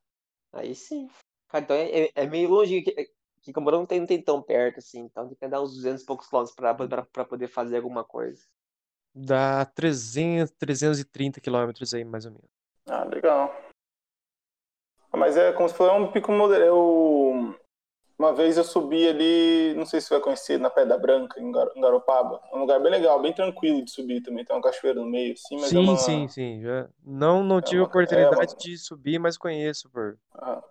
[0.52, 1.08] Aí sim.
[1.48, 4.42] Cara, então é, é- é meio longe que, que Camorão não tem, não tem tão
[4.42, 5.00] perto, assim.
[5.00, 8.02] Então tem que andar uns 200 e poucos quilômetros pra, pra, pra poder fazer alguma
[8.02, 8.42] coisa.
[9.14, 12.48] Dá 300, 330 quilômetros aí, mais ou menos.
[12.86, 13.54] ah, legal.
[15.12, 16.66] Ah, Mas é como se fosse um pico moderado.
[16.70, 17.54] Eu...
[18.18, 21.50] Uma vez eu subi ali, não sei se você vai conhecer, na Pedra Branca, em
[21.50, 22.38] Gar- em Garopaba.
[22.52, 24.44] É um lugar bem legal, bem tranquilo de subir também.
[24.44, 25.96] Tem uma cachoeira no meio, assim, mas é sim, uma...
[25.96, 26.60] sim, sim.
[26.60, 30.62] Já não, não tive uma- é oportunidade uma- de subir, mas conheço por, Ah,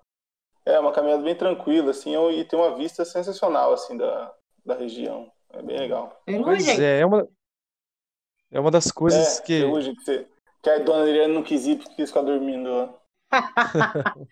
[0.63, 4.31] É uma caminhada bem tranquila, assim, e tem uma vista sensacional, assim, da,
[4.63, 5.31] da região.
[5.51, 6.21] É bem legal.
[6.43, 7.27] Pois é, é uma,
[8.51, 9.59] é uma das coisas é, que.
[9.61, 10.27] Ferrugem, que, você,
[10.61, 12.95] que a dona Adriana não quis ir porque quis ficar dormindo lá.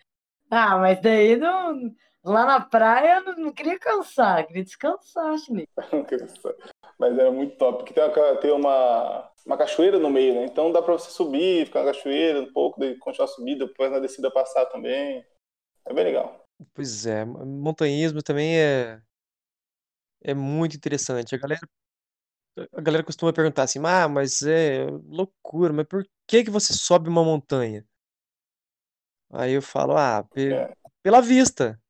[0.50, 1.94] ah, mas daí não,
[2.24, 5.68] lá na praia não, não queria cansar, queria descansar, Chinês.
[6.98, 10.44] mas era muito top, porque tem uma, tem uma, uma cachoeira no meio, né?
[10.44, 13.90] Então dá pra você subir, ficar na cachoeira um pouco, daí continuar a subida, depois
[13.90, 15.24] na descida passar também.
[15.86, 16.44] É bem legal.
[16.74, 19.00] Pois é, montanhismo também é,
[20.22, 21.34] é muito interessante.
[21.34, 21.60] A galera,
[22.72, 27.08] a galera costuma perguntar assim, ah, mas é loucura, mas por que que você sobe
[27.08, 27.86] uma montanha?
[29.30, 30.74] Aí eu falo, ah, É.
[31.02, 31.80] pela vista,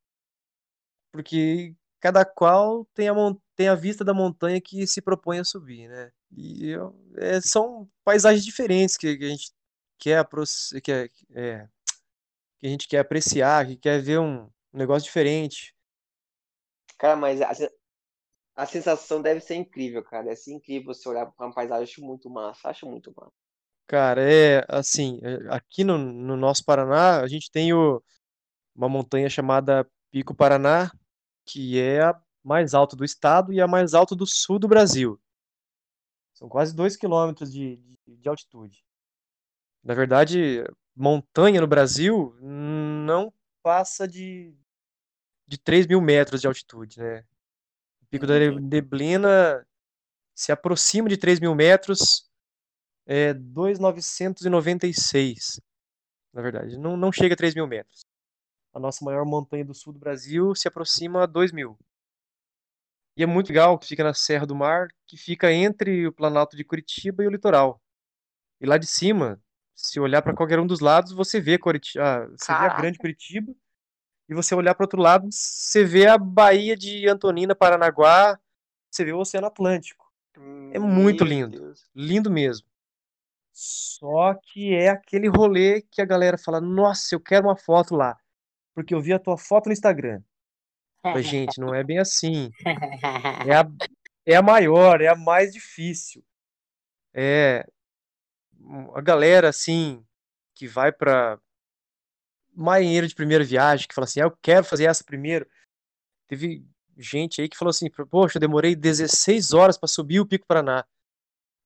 [1.12, 3.14] porque cada qual tem a,
[3.56, 6.10] tem a vista da montanha que se propõe a subir, né?
[6.36, 9.52] E eu, é, são paisagens diferentes que, que a gente
[9.98, 10.26] quer,
[10.82, 11.68] quer é,
[12.58, 15.74] que a gente quer apreciar, que quer ver um negócio diferente.
[16.98, 17.40] Cara, mas
[18.62, 20.34] a, sensação deve ser incrível, cara.
[20.34, 21.84] Ser incrível você olhar para uma paisagem.
[21.84, 23.32] Acho muito massa, acho muito massa.
[23.86, 28.02] Cara, é assim, é, aqui no, no nosso Paraná, a gente tem o,
[28.74, 30.90] uma montanha chamada Pico Paraná,
[31.46, 35.20] que é a mais alta do estado e a mais alta do sul do Brasil.
[36.34, 38.84] São quase 2 quilômetros de, de, de altitude.
[39.82, 43.32] Na verdade, montanha no Brasil não
[43.62, 44.54] passa de,
[45.46, 47.24] de 3 mil metros de altitude, né?
[48.10, 48.34] Pico da.
[48.60, 49.64] Neblina
[50.34, 52.28] se aproxima de 3 mil metros,
[53.06, 55.60] é 2,996,
[56.32, 56.78] na verdade.
[56.78, 58.04] Não, não chega a 3 mil metros.
[58.72, 61.76] A nossa maior montanha do sul do Brasil se aproxima a 2 mil.
[63.16, 66.56] E é muito legal que fica na Serra do Mar, que fica entre o Planalto
[66.56, 67.82] de Curitiba e o litoral.
[68.60, 69.42] E lá de cima
[69.74, 72.98] se olhar para qualquer um dos lados, você vê Curitiba, ah, você vê a grande
[72.98, 73.52] Curitiba,
[74.28, 78.38] e você olhar para outro lado, você vê a Baía de Antonina, Paranaguá,
[78.90, 80.06] você vê o Oceano Atlântico.
[80.72, 81.90] É muito lindo, Deus.
[81.94, 82.66] lindo mesmo.
[83.52, 88.16] Só que é aquele rolê que a galera fala: "Nossa, eu quero uma foto lá,
[88.74, 90.22] porque eu vi a tua foto no Instagram".
[91.02, 92.50] Mas gente, não é bem assim.
[93.46, 93.68] É a,
[94.26, 96.22] é a maior, é a mais difícil.
[97.14, 97.66] É,
[98.94, 100.04] a galera assim
[100.54, 101.40] que vai para
[102.58, 105.46] marinheiro de primeira viagem que fala assim, ah, eu quero fazer essa primeiro.
[106.26, 110.46] Teve gente aí que falou assim, poxa, eu demorei 16 horas para subir o Pico
[110.46, 110.84] Paraná.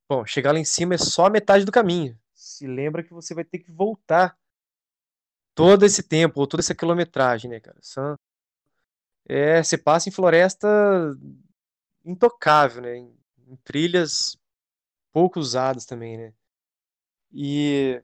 [0.08, 2.18] Bom, chegar lá em cima é só a metade do caminho.
[2.34, 4.36] Se lembra que você vai ter que voltar
[5.54, 7.78] todo esse tempo, ou toda essa quilometragem, né, cara?
[7.80, 8.18] São...
[9.26, 10.68] É, você passa em floresta
[12.04, 12.96] intocável, né?
[12.96, 13.16] Em,
[13.48, 14.36] em trilhas
[15.12, 16.32] pouco usadas também, né?
[17.32, 18.02] E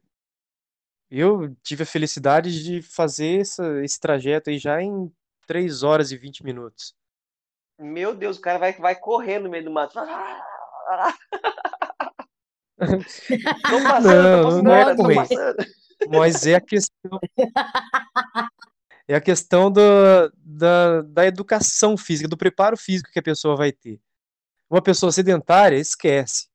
[1.11, 5.11] eu tive a felicidade de fazer essa, esse trajeto aí já em
[5.47, 6.95] 3 horas e 20 minutos.
[7.79, 9.95] Meu Deus, o cara vai, vai correr no meio do mato.
[12.79, 15.57] Tô passando, Não, tô passando, não é tô passando.
[16.09, 17.19] Mas é a questão.
[19.09, 19.81] É a questão do,
[20.37, 24.01] da, da educação física, do preparo físico que a pessoa vai ter.
[24.71, 26.47] Uma pessoa sedentária, esquece.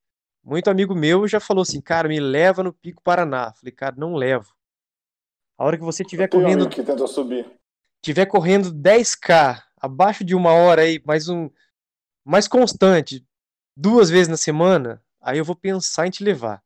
[0.44, 3.52] Muito amigo meu já falou assim, cara, me leva no Pico Paraná.
[3.54, 4.54] Falei, cara, não levo.
[5.56, 7.50] A hora que você um correndo, que tentou subir.
[8.02, 11.48] tiver correndo 10k, abaixo de uma hora aí, mais um,
[12.22, 13.26] mais constante,
[13.74, 16.62] duas vezes na semana, aí eu vou pensar em te levar.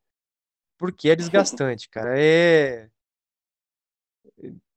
[0.76, 2.14] Porque é desgastante, cara.
[2.18, 2.91] É.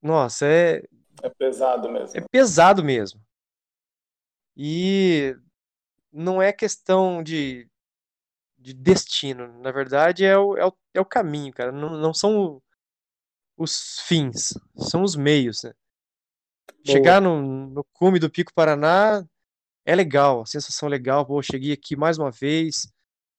[0.02, 0.84] Nossa, é,
[1.24, 2.20] É pesado mesmo.
[2.20, 3.22] é pesado mesmo.
[4.56, 5.36] E
[6.12, 7.70] não é questão de,
[8.62, 9.48] de destino.
[9.62, 11.72] Na verdade, é o, é o, é o caminho, cara.
[11.72, 12.62] Não, não são
[13.58, 15.74] os fins, são os meios, né?
[16.86, 19.24] Chegar no, no cume do Pico Paraná
[19.86, 21.26] é legal, a sensação é legal.
[21.26, 22.92] Pô, cheguei aqui mais uma vez.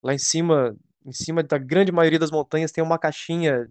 [0.03, 3.69] Lá em cima, em cima da grande maioria das montanhas tem uma caixinha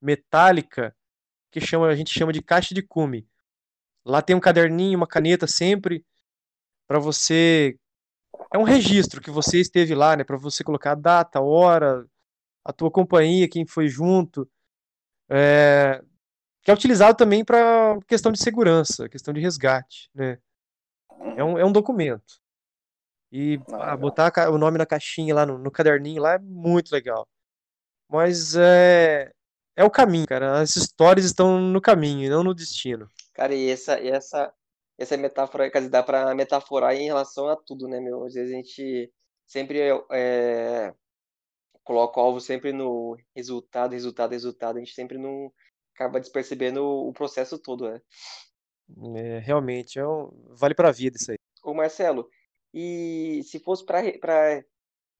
[0.00, 0.94] metálica
[1.50, 3.28] que chama, a gente chama de caixa de cume.
[4.04, 6.04] Lá tem um caderninho, uma caneta sempre
[6.86, 7.76] para você
[8.52, 12.06] é um registro que você esteve lá, né, para você colocar a data, a hora,
[12.64, 14.48] a tua companhia, quem foi junto.
[15.28, 16.02] É,
[16.62, 20.38] que é utilizado também para questão de segurança, questão de resgate, né?
[21.36, 22.40] É um, é um documento.
[23.30, 26.38] E Ah, ah, botar a o nome na caixinha lá no, no caderninho lá é
[26.38, 27.26] muito legal.
[28.08, 29.32] Mas é,
[29.76, 30.60] é o caminho, cara.
[30.60, 33.08] As histórias estão no caminho não no destino.
[33.34, 34.52] Cara, e essa, e essa,
[34.98, 38.24] essa metáfora, quer dizer, dá pra metaforar em relação a tudo, né, meu?
[38.24, 39.12] Às vezes a gente
[39.46, 39.80] sempre
[40.10, 40.94] é,
[41.84, 44.76] coloca o alvo sempre no resultado, resultado, resultado.
[44.76, 45.52] A gente sempre não
[45.94, 48.00] acaba despercebendo o processo todo, né?
[49.16, 51.36] É, realmente, é um, vale pra vida isso aí.
[51.62, 52.28] Ô Marcelo,
[52.72, 54.00] e se fosse pra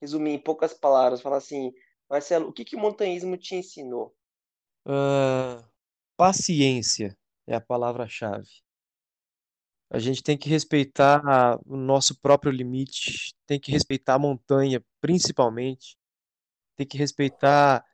[0.01, 1.73] resumir em poucas palavras, falar assim,
[2.09, 4.15] Marcelo, o que que o montanhismo te ensinou?
[4.85, 5.65] Ah,
[6.17, 7.17] paciência
[7.47, 8.66] é a palavra-chave.
[9.91, 11.23] A gente tem que respeitar
[11.65, 15.97] o nosso próprio limite, tem que respeitar a montanha, principalmente.
[16.77, 17.85] Tem que respeitar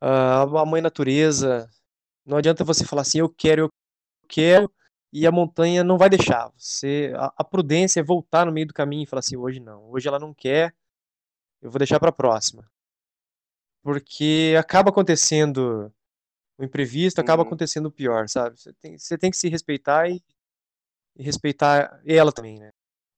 [0.00, 1.68] ah, a mãe natureza.
[2.24, 3.70] Não adianta você falar assim, eu quero, eu
[4.28, 4.72] quero,
[5.12, 6.50] e a montanha não vai deixar.
[6.56, 9.90] Você, a, a prudência é voltar no meio do caminho e falar assim, hoje não,
[9.90, 10.74] hoje ela não quer,
[11.62, 12.70] eu vou deixar para a próxima.
[13.82, 15.92] Porque acaba acontecendo
[16.58, 17.48] o imprevisto, acaba Uhum.
[17.48, 18.58] acontecendo o pior, sabe?
[18.60, 20.22] Você tem, você tem que se respeitar e,
[21.18, 22.70] e respeitar ela também, né?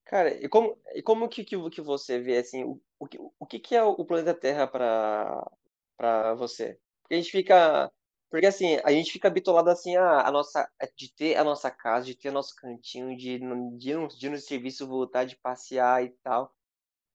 [0.05, 3.47] Cara, e como, e como que, que, que você vê, assim, o, o, que, o
[3.47, 5.49] que que é o planeta Terra pra,
[5.97, 6.79] pra você?
[7.03, 7.91] Porque a gente fica...
[8.31, 12.07] Porque, assim, a gente fica bitolado, assim, a, a nossa, de ter a nossa casa,
[12.07, 13.39] de ter nosso cantinho, de,
[13.79, 16.55] de, no- de no serviço voltar, de passear e tal.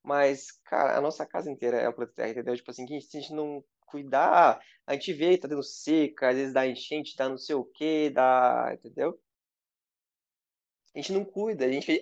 [0.03, 2.55] Mas, cara, a nossa casa inteira é o planeta Terra, entendeu?
[2.57, 6.35] Tipo assim, que se a gente não cuidar, a gente vê, tá dando seca, às
[6.37, 9.19] vezes dá enchente, dá não sei o quê, dá, entendeu?
[10.95, 12.01] A gente não cuida, a gente,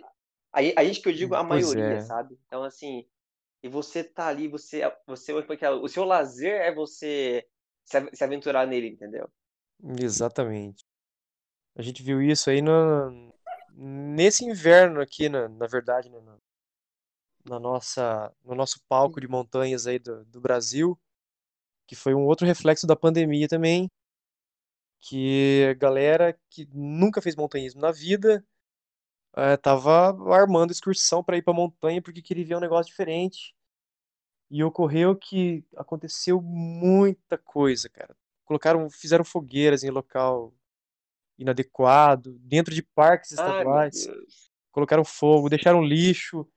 [0.53, 2.01] a, a gente que eu digo a Pois maioria, é.
[2.01, 2.37] sabe?
[2.45, 3.07] Então, assim,
[3.63, 7.45] e você tá ali, você, você, porque o seu lazer é você
[7.83, 9.29] se aventurar nele, entendeu?
[9.99, 10.85] Exatamente.
[11.75, 13.33] A gente viu isso aí no,
[13.73, 16.37] nesse inverno aqui, na, na verdade, né, na,
[17.45, 20.99] na nossa, no nosso palco de montanhas aí do, do Brasil,
[21.87, 23.89] que foi um outro reflexo da pandemia também,
[24.99, 28.45] que a galera que nunca fez montanhismo na vida
[29.35, 33.55] eh, tava armando excursão para ir para montanha porque queria ver um negócio diferente.
[34.49, 38.15] E ocorreu que aconteceu muita coisa, cara.
[38.45, 40.53] Colocaram, fizeram fogueiras em local
[41.37, 44.07] inadequado, dentro de parques estaduais,
[44.71, 46.47] colocaram fogo, deixaram lixo.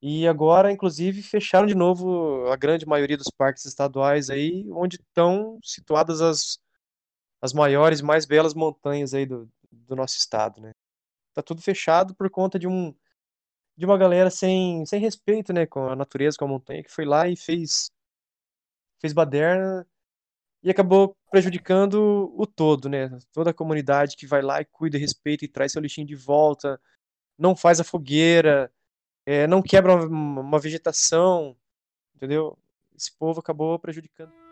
[0.00, 5.58] E agora, inclusive, fecharam de novo a grande maioria dos parques estaduais aí, onde estão
[5.62, 6.58] situadas as,
[7.40, 10.72] as maiores, mais belas montanhas aí do, do nosso estado, né?
[11.36, 12.94] Tá tudo fechado por conta de um
[13.76, 17.04] de uma galera sem, sem respeito, né, com a natureza, com a montanha, que foi
[17.04, 17.90] lá e fez
[18.98, 19.86] fez baderna
[20.62, 23.10] e acabou prejudicando o todo, né?
[23.32, 26.80] Toda a comunidade que vai lá e cuida, respeita e traz seu lixinho de volta,
[27.38, 28.72] não faz a fogueira,
[29.26, 31.56] é, não quebra uma, uma vegetação,
[32.16, 32.58] entendeu?
[32.96, 34.45] Esse povo acabou prejudicando.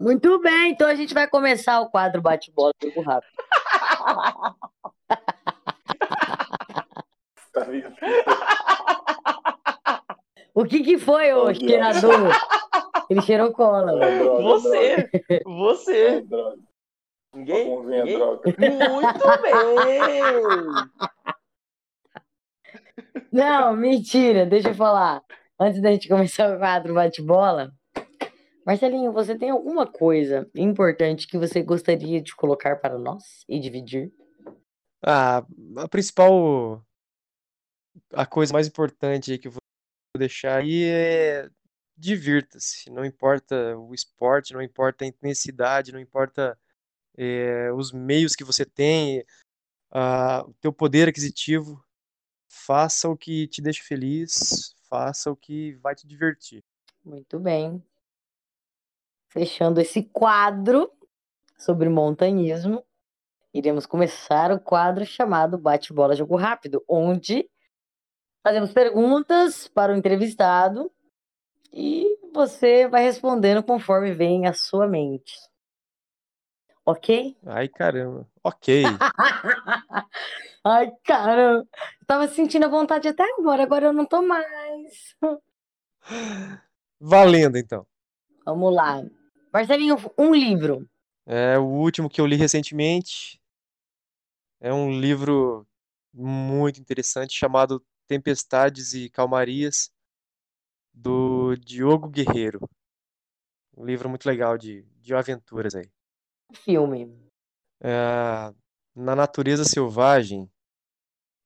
[0.00, 3.32] Muito bem, então a gente vai começar o quadro bate-bola jogo rápido.
[7.52, 7.66] Tá?
[10.54, 11.58] O que que foi, ô Deus.
[11.58, 12.32] cheirador?
[13.08, 14.96] Ele cheirou cola, É droga, Você!
[14.96, 15.10] droga.
[15.28, 16.20] É Você!
[16.22, 16.58] droga.
[17.34, 17.76] Ninguém?
[17.76, 18.18] A Ninguém?
[18.18, 18.42] droga.
[18.90, 20.22] Muito bem!
[23.32, 25.22] Não, mentira, deixa eu falar.
[25.58, 27.70] Antes da gente começar o quadro bate-bola,
[28.70, 34.12] Marcelinho, você tem alguma coisa importante que você gostaria de colocar para nós e dividir?
[35.02, 35.44] Ah,
[35.78, 36.80] a principal,
[38.12, 39.60] a coisa mais importante que eu vou
[40.16, 41.50] deixar aí é
[41.96, 42.88] divirta-se.
[42.90, 46.56] Não importa o esporte, não importa a intensidade, não importa
[47.18, 49.26] é, os meios que você tem,
[49.90, 51.84] ah, o teu poder aquisitivo.
[52.48, 56.62] Faça o que te deixa feliz, faça o que vai te divertir.
[57.04, 57.82] Muito bem.
[59.30, 60.90] Fechando esse quadro
[61.56, 62.84] sobre montanhismo,
[63.54, 67.48] iremos começar o quadro chamado Bate-Bola Jogo Rápido, onde
[68.42, 70.90] fazemos perguntas para o entrevistado
[71.72, 75.36] e você vai respondendo conforme vem à sua mente.
[76.84, 77.36] Ok?
[77.46, 78.28] Ai, caramba.
[78.42, 78.82] Ok.
[80.64, 81.68] Ai, caramba.
[82.00, 85.14] Eu tava sentindo a vontade até agora, agora eu não tô mais.
[86.98, 87.86] Valendo, então.
[88.44, 89.04] Vamos lá.
[89.52, 90.88] Marcelinho, um livro.
[91.26, 93.40] É o último que eu li recentemente.
[94.60, 95.66] É um livro
[96.12, 99.92] muito interessante chamado Tempestades e Calmarias,
[100.92, 102.60] do Diogo Guerreiro.
[103.76, 105.88] Um livro muito legal de, de aventuras aí.
[106.52, 107.16] Filme.
[107.80, 108.52] É,
[108.94, 110.50] Na Natureza Selvagem,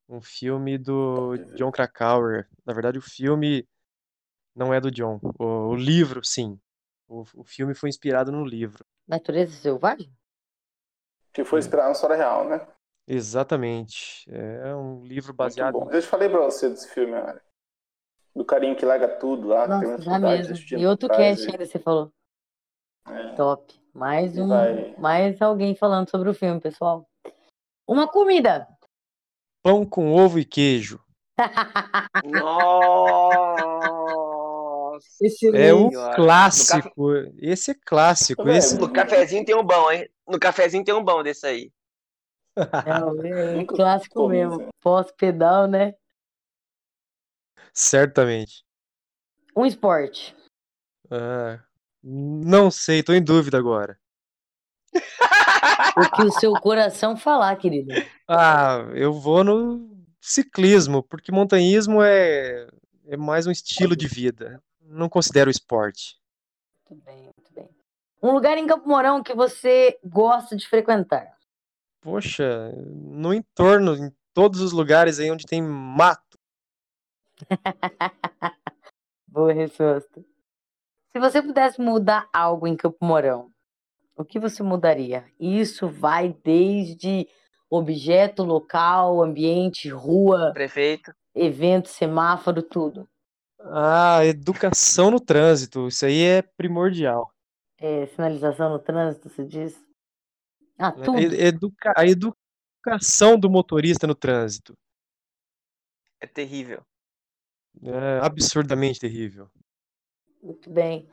[0.09, 2.49] um filme do John Krakauer.
[2.65, 3.67] Na verdade, o filme
[4.55, 5.21] não é do John.
[5.39, 6.59] O, o livro, sim.
[7.09, 8.85] O, o filme foi inspirado no livro.
[9.07, 10.13] Natureza Selvagem?
[11.33, 12.67] Que foi inspirado na história real, né?
[13.07, 14.25] Exatamente.
[14.31, 15.91] É um livro baseado bom.
[15.91, 17.41] Eu te falei pra você desse filme, Ari.
[18.35, 20.79] Do carinha que larga tudo lá, que tem uma Nossa, já mesmo.
[20.79, 22.13] E outro cast ainda você falou.
[23.07, 23.35] É.
[23.35, 23.73] Top.
[23.93, 24.97] Mais um, Vai.
[24.97, 27.09] mais alguém falando sobre o filme, pessoal.
[27.87, 28.67] Uma comida.
[29.63, 31.01] Pão com ovo e queijo.
[32.25, 33.84] Nossa!
[35.21, 35.63] Excelente.
[35.63, 37.13] É um clássico.
[37.39, 38.45] Esse é clássico.
[38.45, 40.09] Velho, Esse No cafezinho tem um bom, hein?
[40.27, 41.73] No cafezinho tem um bom desse aí.
[42.57, 44.59] Não, é um clássico mesmo.
[44.59, 44.69] Zé.
[44.81, 45.95] Pós-pedal, né?
[47.75, 48.65] certamente.
[49.57, 50.35] Um esporte.
[51.11, 51.61] Ah,
[52.03, 53.99] não sei, tô em dúvida agora.
[55.97, 57.93] O que o seu coração falar, querido.
[58.29, 62.69] Ah, eu vou no ciclismo, porque montanhismo é,
[63.07, 64.63] é mais um estilo de vida.
[64.95, 66.17] Não considero esporte.
[66.89, 67.69] Muito bem, muito bem.
[68.23, 71.37] Um lugar em Campo Mourão que você gosta de frequentar.
[72.01, 76.39] Poxa, no entorno, em todos os lugares aí onde tem mato.
[79.27, 80.25] Boa resposta.
[81.13, 83.51] Se você pudesse mudar algo em Campo Mourão,
[84.17, 85.25] o que você mudaria?
[85.41, 87.27] Isso vai desde
[87.69, 91.13] objeto, local, ambiente, rua, Prefeito.
[91.35, 93.09] evento, semáforo, tudo.
[93.67, 97.33] Ah, educação no trânsito, isso aí é primordial.
[97.79, 99.75] É, sinalização no trânsito, você diz?
[100.79, 101.05] Ah, né?
[101.07, 101.19] tudo.
[101.19, 104.75] Educa- a educação do motorista no trânsito
[106.21, 106.83] É terrível.
[107.83, 109.51] é absurdamente terrível.
[110.43, 111.09] Muito bem.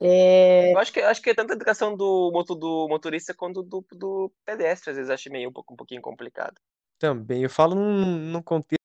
[0.00, 3.62] É, Eu acho que, acho que é tanto a educação do, moto, do motorista quanto
[3.62, 6.54] do, do pedestre, às vezes acho meio um, pouco, um pouquinho complicado.
[6.98, 8.78] Também, eu falo num, num contexto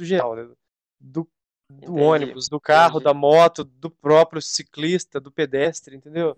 [0.00, 0.48] geral, né?
[1.00, 1.28] do,
[1.70, 3.04] do Entendi, ônibus, do carro, entendi.
[3.04, 6.36] da moto, do próprio ciclista, do pedestre, entendeu?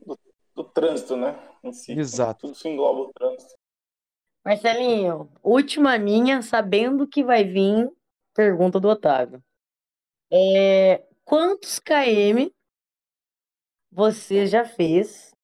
[0.55, 1.39] Do trânsito, né?
[1.63, 1.93] Em si.
[1.93, 2.47] Exato.
[2.47, 3.55] Tudo se engloba o trânsito.
[4.45, 7.91] Marcelinho, última minha, sabendo que vai vir
[8.35, 9.43] pergunta do Otávio.
[10.33, 12.51] É, quantos km
[13.91, 15.35] você já fez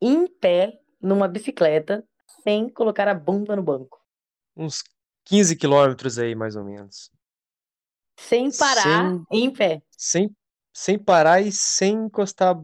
[0.00, 2.06] em pé numa bicicleta
[2.42, 4.00] sem colocar a bunda no banco?
[4.56, 4.82] Uns
[5.24, 7.10] 15 quilômetros aí, mais ou menos.
[8.16, 9.82] Sem parar Sem- em pé.
[9.96, 10.36] Sem,
[10.72, 12.56] sem parar e sem encostar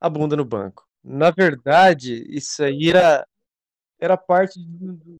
[0.00, 0.86] a bunda no banco.
[1.02, 3.26] Na verdade, isso aí era,
[3.98, 5.16] era parte, de,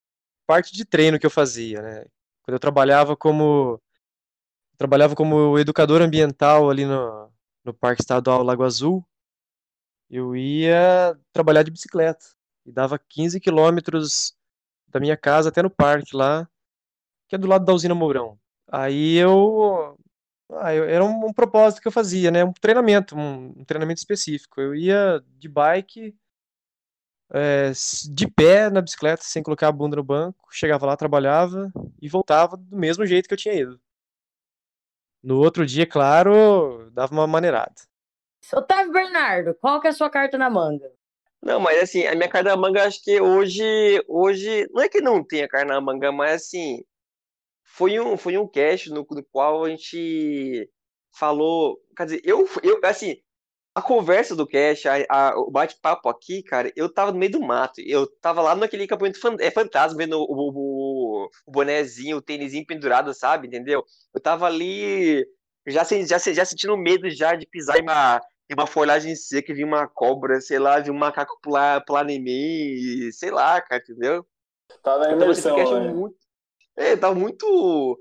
[0.47, 2.05] parte de treino que eu fazia, né?
[2.43, 3.81] Quando eu trabalhava como
[4.77, 7.31] trabalhava como educador ambiental ali no,
[7.65, 9.05] no Parque Estadual Lago Azul,
[10.09, 12.25] eu ia trabalhar de bicicleta
[12.65, 14.35] e dava 15 quilômetros
[14.87, 16.49] da minha casa até no parque lá,
[17.29, 18.39] que é do lado da usina Mourão.
[18.71, 19.97] Aí eu
[20.53, 22.45] ah, eu- era um, um propósito que eu fazia, né?
[22.45, 24.61] Um treinamento, um, um treinamento específico.
[24.61, 26.15] Eu ia de bike,
[27.33, 27.73] é,
[28.11, 32.57] de pé na bicicleta, sem colocar a bunda no banco, chegava lá, trabalhava e voltava
[32.57, 33.81] do mesmo jeito que eu tinha ido.
[35.23, 37.75] No outro dia, claro, dava uma maneirada.
[38.55, 40.91] Otávio Bernardo, qual que é a sua carta na manga?
[41.43, 45.01] Não, mas assim, a minha carne na manga, acho que hoje, hoje, não é que
[45.01, 46.83] não tenha carne na manga, mas assim,
[47.75, 50.71] foi um, foi um cast no, no qual a gente
[51.19, 53.17] falou, quer dizer, eu, eu assim,
[53.75, 57.41] a conversa do cast, a, a- o bate-papo aqui, cara, eu tava no meio do
[57.41, 62.23] mato, eu tava lá naquele acampamento fan, é, fantasma, vendo o, o, o bonezinho, o
[62.23, 63.85] tênisinho pendurado, sabe, entendeu?
[64.15, 65.25] Eu tava ali,
[65.67, 69.65] já, já, já sentindo medo já de pisar em uma, em uma folhagem seca, vi
[69.65, 74.27] uma cobra, sei lá, vi um macaco pular, pular em mim, sei lá, cara, entendeu?
[74.83, 75.93] Tá na nesse imersão, cast né?
[75.93, 76.17] muito.
[76.79, 77.99] É, tava muito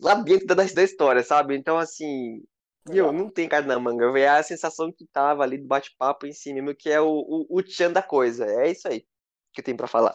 [0.00, 1.56] lá dentro da, da história, sabe?
[1.56, 2.40] Então, assim,
[2.88, 4.06] meu, não tem cara na manga.
[4.18, 7.46] É a sensação que tava ali do bate-papo em si mesmo, que é o, o,
[7.50, 8.46] o tchan da coisa.
[8.46, 9.04] É isso aí
[9.52, 10.14] que eu tenho pra falar.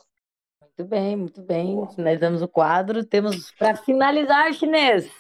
[0.61, 1.87] Muito bem, muito bem.
[1.93, 3.05] Finalizamos o quadro.
[3.05, 5.11] Temos para finalizar, chinês.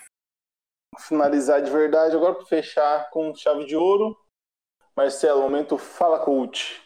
[0.97, 4.17] Finalizar de verdade, agora para fechar com chave de ouro.
[4.95, 6.81] Marcelo, momento Fala Coach.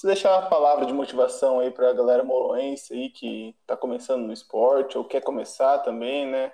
[0.00, 4.24] Você deixar a palavra de motivação aí para a galera moroense aí que tá começando
[4.24, 6.50] no esporte ou quer começar também, né?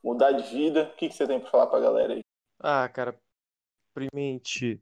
[0.00, 0.84] Mudar de vida.
[0.84, 2.20] O que, que você tem para falar para a galera aí?
[2.60, 3.20] Ah, cara,
[3.92, 4.80] primeiramente,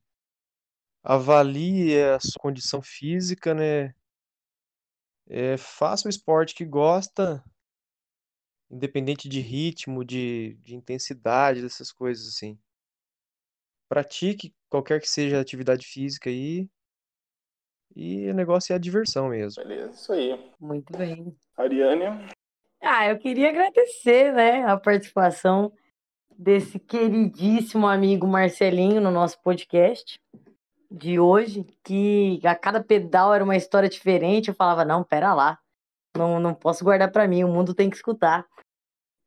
[1.03, 3.95] avalie a sua condição física, né?
[5.27, 7.43] É, faça o esporte que gosta,
[8.71, 12.61] independente de ritmo, de, de intensidade, dessas coisas assim.
[13.89, 16.69] Pratique qualquer que seja a atividade física aí.
[17.95, 19.63] E o negócio é a diversão mesmo.
[19.63, 20.53] Beleza, isso aí.
[20.61, 21.37] Muito bem.
[21.57, 22.27] Ariane,
[22.81, 25.73] Ah, eu queria agradecer, né, a participação
[26.37, 30.19] desse queridíssimo amigo Marcelinho no nosso podcast
[30.91, 34.49] de hoje, que a cada pedal era uma história diferente.
[34.49, 35.59] Eu falava, não, pera lá,
[36.17, 38.47] não, não posso guardar para mim, o mundo tem que escutar.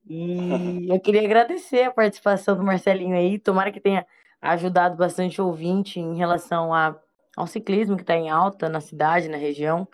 [0.07, 4.05] E eu queria agradecer a participação do Marcelinho aí, tomara que tenha
[4.41, 6.95] ajudado bastante o ouvinte em relação a,
[7.37, 9.87] É um ciclismo que está em alta na cidade, na região.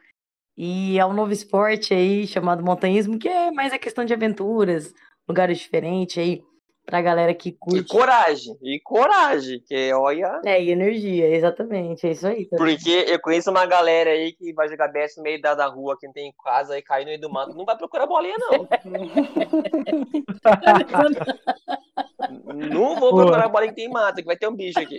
[0.58, 4.94] E é um novo esporte aí chamado montanhismo, que é mais a questão de aventuras,
[5.28, 6.44] lugares diferentes aí
[6.86, 7.80] pra galera que curte.
[7.80, 10.40] E coragem, e coragem, que olha.
[10.46, 12.46] É, e energia, exatamente, é isso aí.
[12.48, 15.68] Tá Porque eu conheço uma galera aí que vai jogar BS no meio da, da
[15.68, 18.36] rua, que não tem casa e cai no meio do mato, não vai procurar bolinha,
[18.38, 18.68] não.
[22.70, 24.98] não vou procurar bolinha que tem mato, que vai ter um bicho aqui.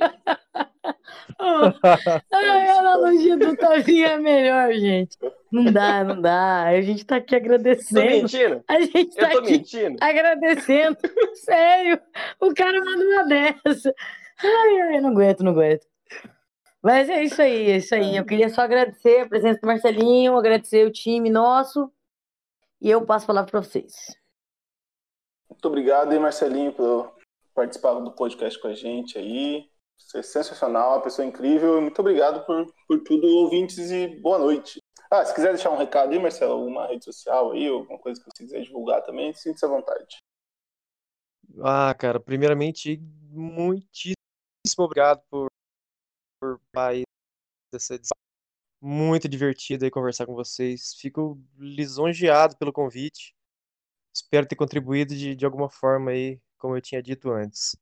[1.38, 5.16] Ai, a analogia do Tavinho é melhor, gente.
[5.50, 6.64] Não dá, não dá.
[6.64, 8.00] A gente tá aqui agradecendo.
[8.00, 8.64] Tô mentindo?
[8.66, 9.96] A gente tá Eu tô aqui mentindo?
[10.00, 10.96] agradecendo.
[11.34, 12.00] Sério.
[12.40, 13.94] O cara manda uma dessa.
[14.42, 15.86] Ai, ai, eu não aguento, não aguento.
[16.82, 18.16] Mas é isso aí, é isso aí.
[18.16, 21.92] Eu queria só agradecer a presença do Marcelinho, agradecer o time nosso.
[22.80, 23.94] E eu passo a palavra para vocês.
[25.48, 27.14] Muito obrigado aí, Marcelinho, por
[27.54, 29.70] participar do podcast com a gente aí.
[30.06, 31.80] Você é sensacional, uma pessoa incrível.
[31.80, 34.78] Muito obrigado por, por tudo, ouvintes, e boa noite.
[35.10, 38.30] Ah, se quiser deixar um recado aí, Marcelo, alguma rede social aí, alguma coisa que
[38.30, 40.18] você quiser divulgar também, sinta-se à vontade.
[41.62, 42.98] Ah, cara, primeiramente,
[43.30, 44.16] muitíssimo
[44.78, 45.48] obrigado por,
[46.40, 47.02] por mais
[47.74, 48.16] essa edição.
[48.80, 50.94] Muito divertido aí conversar com vocês.
[50.94, 53.34] Fico lisonjeado pelo convite.
[54.14, 57.76] Espero ter contribuído de, de alguma forma aí, como eu tinha dito antes.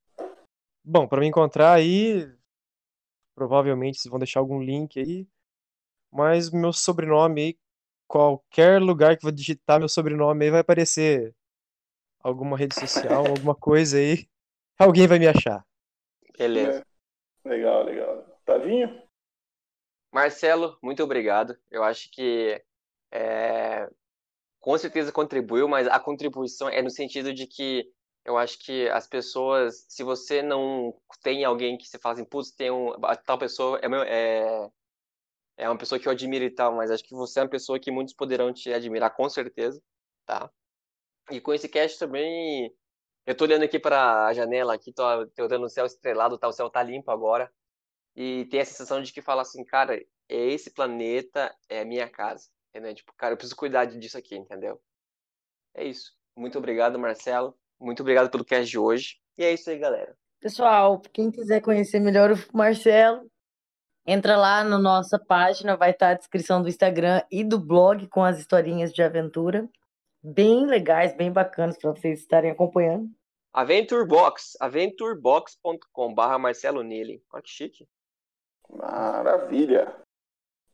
[0.83, 2.27] Bom, para me encontrar aí,
[3.35, 5.29] provavelmente vocês vão deixar algum link aí,
[6.11, 7.59] mas meu sobrenome aí,
[8.07, 11.35] qualquer lugar que vou digitar meu sobrenome aí vai aparecer
[12.21, 14.27] alguma rede social, alguma coisa aí,
[14.79, 15.65] alguém vai me achar.
[16.37, 16.85] Beleza.
[17.45, 17.49] É.
[17.49, 18.41] Legal, legal.
[18.45, 19.03] Tavinho?
[20.13, 21.57] Marcelo, muito obrigado.
[21.71, 22.63] Eu acho que
[23.13, 23.89] é,
[24.59, 27.91] com certeza contribuiu, mas a contribuição é no sentido de que
[28.25, 32.51] eu acho que as pessoas, se você não tem alguém que você fala assim, putz,
[32.53, 32.93] tem um,
[33.25, 34.71] tal pessoa é, meu, é,
[35.57, 37.79] é uma pessoa que eu admiro e tal, mas acho que você é uma pessoa
[37.79, 39.83] que muitos poderão te admirar, com certeza,
[40.27, 40.51] tá?
[41.31, 42.75] E com esse cast também,
[43.27, 46.49] eu tô olhando aqui para a janela, aqui tô, tô olhando o céu estrelado, tá,
[46.49, 47.53] o céu tá limpo agora,
[48.17, 52.95] e tem a sensação de que fala assim, cara, esse planeta é minha casa, entendeu?
[52.95, 54.81] Tipo, cara, eu preciso cuidar disso aqui, entendeu?
[55.75, 56.17] É isso.
[56.37, 57.60] Muito obrigado, Marcelo.
[57.81, 59.17] Muito obrigado pelo cast de hoje.
[59.39, 60.15] E é isso aí, galera.
[60.41, 63.31] Pessoal, quem quiser conhecer melhor o Marcelo,
[64.07, 68.23] entra lá na nossa página, vai estar a descrição do Instagram e do blog com
[68.23, 69.69] as historinhas de aventura.
[70.23, 73.09] Bem legais, bem bacanas para vocês estarem acompanhando.
[73.53, 77.23] Aventurebox, aventurebox.com barra Marcelo Nili.
[77.33, 77.89] Olha que chique.
[78.69, 79.95] Maravilha.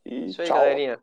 [0.04, 0.58] E Isso aí, tchau.
[0.58, 1.00] galerinha.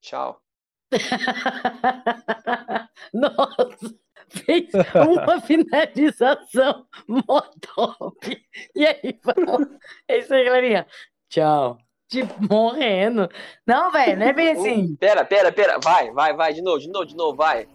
[0.00, 0.42] Tchau.
[3.12, 3.98] Nossa,
[4.28, 7.42] fez uma finalização mó
[7.74, 8.42] top.
[8.74, 9.68] E aí, vamos.
[10.06, 10.86] É isso aí, galerinha.
[11.28, 11.78] Tchau.
[12.08, 13.28] Tipo, morrendo.
[13.66, 14.96] Não, velho, não é bem assim.
[14.96, 15.78] Pera, pera, pera.
[15.82, 16.52] Vai, vai, vai.
[16.54, 17.68] De novo, de novo, de novo, vai.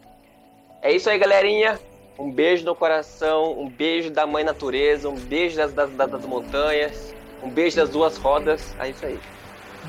[0.81, 1.80] É isso aí, galerinha.
[2.17, 6.25] Um beijo no coração, um beijo da mãe natureza, um beijo das, das, das, das
[6.25, 8.75] montanhas, um beijo das duas rodas.
[8.80, 9.19] É isso aí.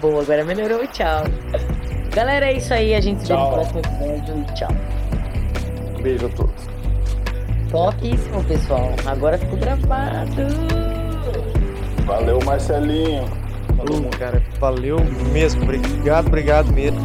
[0.00, 0.86] Boa, agora melhorou.
[0.88, 1.24] Tchau.
[2.14, 2.94] Galera, é isso aí.
[2.94, 4.54] A gente se vê no próximo episódio.
[4.54, 4.93] Tchau.
[6.04, 6.68] Beijo a todos.
[7.70, 8.90] Topíssimo, pessoal.
[9.06, 10.42] Agora ficou gravado.
[12.04, 13.24] Valeu, Marcelinho.
[13.74, 14.98] Falou cara, valeu
[15.32, 15.62] mesmo.
[15.62, 17.00] Obrigado, obrigado mesmo.